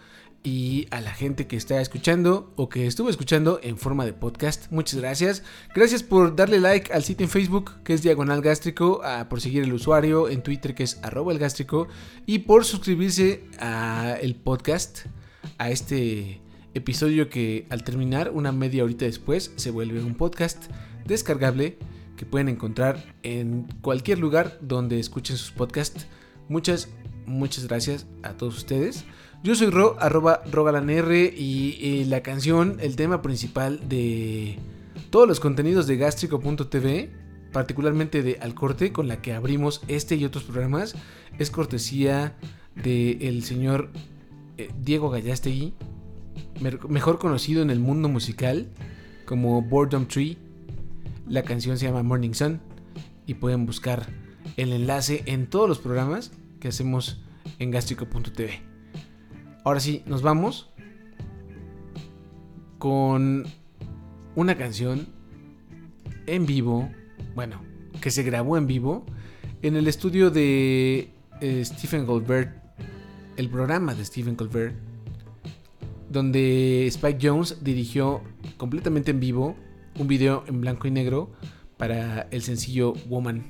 y 0.45 0.87
a 0.91 1.01
la 1.01 1.11
gente 1.11 1.47
que 1.47 1.57
está 1.57 1.81
escuchando 1.81 2.53
o 2.55 2.69
que 2.69 2.85
estuvo 2.85 3.09
escuchando 3.09 3.59
en 3.63 3.77
forma 3.77 4.05
de 4.05 4.13
podcast. 4.13 4.71
Muchas 4.71 4.99
gracias. 4.99 5.43
Gracias 5.73 6.03
por 6.03 6.35
darle 6.35 6.59
like 6.59 6.93
al 6.93 7.03
sitio 7.03 7.25
en 7.25 7.31
Facebook 7.31 7.83
que 7.83 7.93
es 7.95 8.03
Diagonal 8.03 8.41
Gástrico, 8.41 9.01
a- 9.03 9.27
por 9.27 9.41
seguir 9.41 9.63
el 9.63 9.73
usuario 9.73 10.29
en 10.29 10.43
Twitter 10.43 10.75
que 10.75 10.83
es 10.83 10.99
arroba 11.01 11.33
el 11.33 11.39
gástrico 11.39 11.87
y 12.27 12.39
por 12.39 12.63
suscribirse 12.63 13.43
a 13.59 14.17
el 14.21 14.35
podcast, 14.35 15.07
a 15.57 15.71
este 15.71 16.39
episodio 16.75 17.27
que 17.29 17.65
al 17.69 17.83
terminar 17.83 18.29
una 18.31 18.51
media 18.51 18.83
horita 18.83 19.05
después 19.05 19.51
se 19.55 19.71
vuelve 19.71 20.03
un 20.03 20.13
podcast 20.15 20.65
descargable 21.05 21.77
que 22.17 22.25
pueden 22.25 22.49
encontrar 22.49 23.15
en 23.23 23.67
cualquier 23.81 24.19
lugar 24.19 24.59
donde 24.61 24.99
escuchen 24.99 25.37
sus 25.37 25.51
podcasts. 25.51 26.05
Muchas, 26.49 26.87
muchas 27.25 27.67
gracias 27.67 28.05
a 28.21 28.33
todos 28.37 28.55
ustedes. 28.57 29.05
Yo 29.45 29.53
soy 29.53 29.69
Ro, 29.69 29.95
arroba 29.99 30.41
rogalanr 30.51 31.13
y, 31.13 31.77
eh, 31.79 32.05
la 32.07 32.23
canción, 32.23 32.77
el 32.79 32.95
tema 32.95 33.21
principal 33.21 33.87
de 33.87 34.57
todos 35.11 35.27
los 35.27 35.39
contenidos 35.39 35.85
de 35.85 35.97
gastrico.tv, 35.97 37.11
particularmente 37.51 38.23
de 38.23 38.39
Al 38.41 38.55
Corte, 38.55 38.91
con 38.91 39.07
la 39.07 39.21
que 39.21 39.33
abrimos 39.33 39.83
este 39.87 40.15
y 40.15 40.25
otros 40.25 40.45
programas, 40.45 40.95
es 41.37 41.51
cortesía 41.51 42.35
del 42.73 43.43
señor 43.43 43.91
eh, 44.57 44.71
Diego 44.81 45.11
Gallastegui, 45.11 45.75
mejor 46.89 47.19
conocido 47.19 47.61
en 47.61 47.69
el 47.69 47.79
mundo 47.79 48.09
musical 48.09 48.67
como 49.25 49.61
Boredom 49.61 50.07
Tree. 50.07 50.39
La 51.27 51.43
canción 51.43 51.77
se 51.77 51.85
llama 51.85 52.01
Morning 52.01 52.33
Sun 52.33 52.61
y 53.27 53.35
pueden 53.35 53.67
buscar 53.67 54.07
el 54.57 54.73
enlace 54.73 55.21
en 55.27 55.45
todos 55.45 55.69
los 55.69 55.77
programas 55.77 56.31
que 56.59 56.69
hacemos 56.69 57.21
en 57.59 57.69
gastrico.tv. 57.69 58.74
Ahora 59.65 59.79
sí, 59.79 60.03
nos 60.05 60.21
vamos 60.21 60.69
con 62.77 63.45
una 64.35 64.55
canción 64.55 65.07
en 66.27 66.45
vivo 66.45 66.87
bueno, 67.33 67.59
que 67.99 68.11
se 68.11 68.21
grabó 68.21 68.57
en 68.57 68.67
vivo 68.67 69.05
en 69.63 69.75
el 69.75 69.87
estudio 69.87 70.29
de 70.29 71.09
eh, 71.41 71.65
Stephen 71.65 72.05
Goldberg, 72.05 72.61
el 73.37 73.49
programa 73.49 73.95
de 73.95 74.05
Stephen 74.05 74.37
Goldberg, 74.37 74.75
donde 76.11 76.85
Spike 76.85 77.27
Jones 77.27 77.63
dirigió 77.63 78.21
completamente 78.57 79.09
en 79.09 79.19
vivo 79.19 79.55
un 79.97 80.07
video 80.07 80.43
en 80.45 80.61
blanco 80.61 80.87
y 80.87 80.91
negro 80.91 81.31
para 81.77 82.27
el 82.29 82.43
sencillo 82.43 82.93
Woman, 83.09 83.43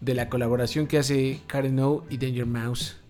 de 0.00 0.14
la 0.14 0.28
colaboración 0.28 0.86
que 0.86 0.98
hace 0.98 1.40
Karen 1.48 1.80
O 1.80 2.04
y 2.08 2.18
Danger 2.18 2.46
Mouse. 2.46 3.01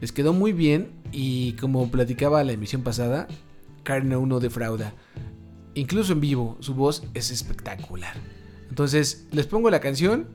Les 0.00 0.12
quedó 0.12 0.32
muy 0.32 0.52
bien 0.52 0.92
y 1.12 1.52
como 1.54 1.90
platicaba 1.90 2.42
la 2.44 2.52
emisión 2.52 2.82
pasada, 2.82 3.28
Karen 3.82 4.12
O 4.14 4.26
no 4.26 4.40
defrauda. 4.40 4.94
Incluso 5.74 6.12
en 6.12 6.20
vivo, 6.20 6.56
su 6.60 6.74
voz 6.74 7.04
es 7.14 7.30
espectacular. 7.30 8.14
Entonces, 8.68 9.26
les 9.30 9.46
pongo 9.46 9.70
la 9.70 9.80
canción. 9.80 10.28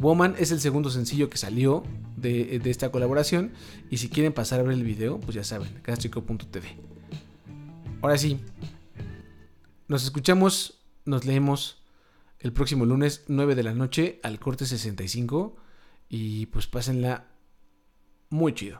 Woman 0.00 0.34
es 0.38 0.50
el 0.50 0.60
segundo 0.60 0.90
sencillo 0.90 1.30
que 1.30 1.38
salió 1.38 1.84
de, 2.16 2.58
de 2.58 2.70
esta 2.70 2.90
colaboración. 2.90 3.52
Y 3.88 3.98
si 3.98 4.08
quieren 4.08 4.32
pasar 4.32 4.60
a 4.60 4.62
ver 4.64 4.72
el 4.72 4.84
video, 4.84 5.20
pues 5.20 5.34
ya 5.34 5.44
saben, 5.44 5.68
gastrico.tv. 5.84 6.76
Ahora 8.00 8.18
sí, 8.18 8.40
nos 9.86 10.02
escuchamos, 10.02 10.80
nos 11.04 11.24
leemos 11.24 11.82
el 12.40 12.52
próximo 12.52 12.84
lunes 12.84 13.22
9 13.28 13.54
de 13.54 13.62
la 13.62 13.74
noche 13.74 14.18
al 14.22 14.40
corte 14.40 14.66
65. 14.66 15.56
Y 16.08 16.46
pues 16.46 16.66
pásenla 16.66 17.31
muy 18.32 18.52
chido. 18.52 18.78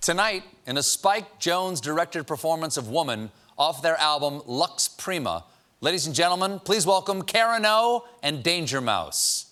Tonight, 0.00 0.42
in 0.66 0.76
a 0.76 0.82
Spike 0.82 1.38
Jones 1.38 1.80
directed 1.80 2.26
performance 2.26 2.76
of 2.76 2.88
Woman 2.88 3.30
off 3.56 3.82
their 3.82 3.96
album 3.98 4.42
Lux 4.46 4.88
Prima, 4.88 5.44
ladies 5.80 6.06
and 6.06 6.14
gentlemen, 6.14 6.58
please 6.58 6.84
welcome 6.84 7.22
Karen 7.22 7.64
O 7.64 8.04
and 8.22 8.42
Danger 8.42 8.80
Mouse. 8.80 9.51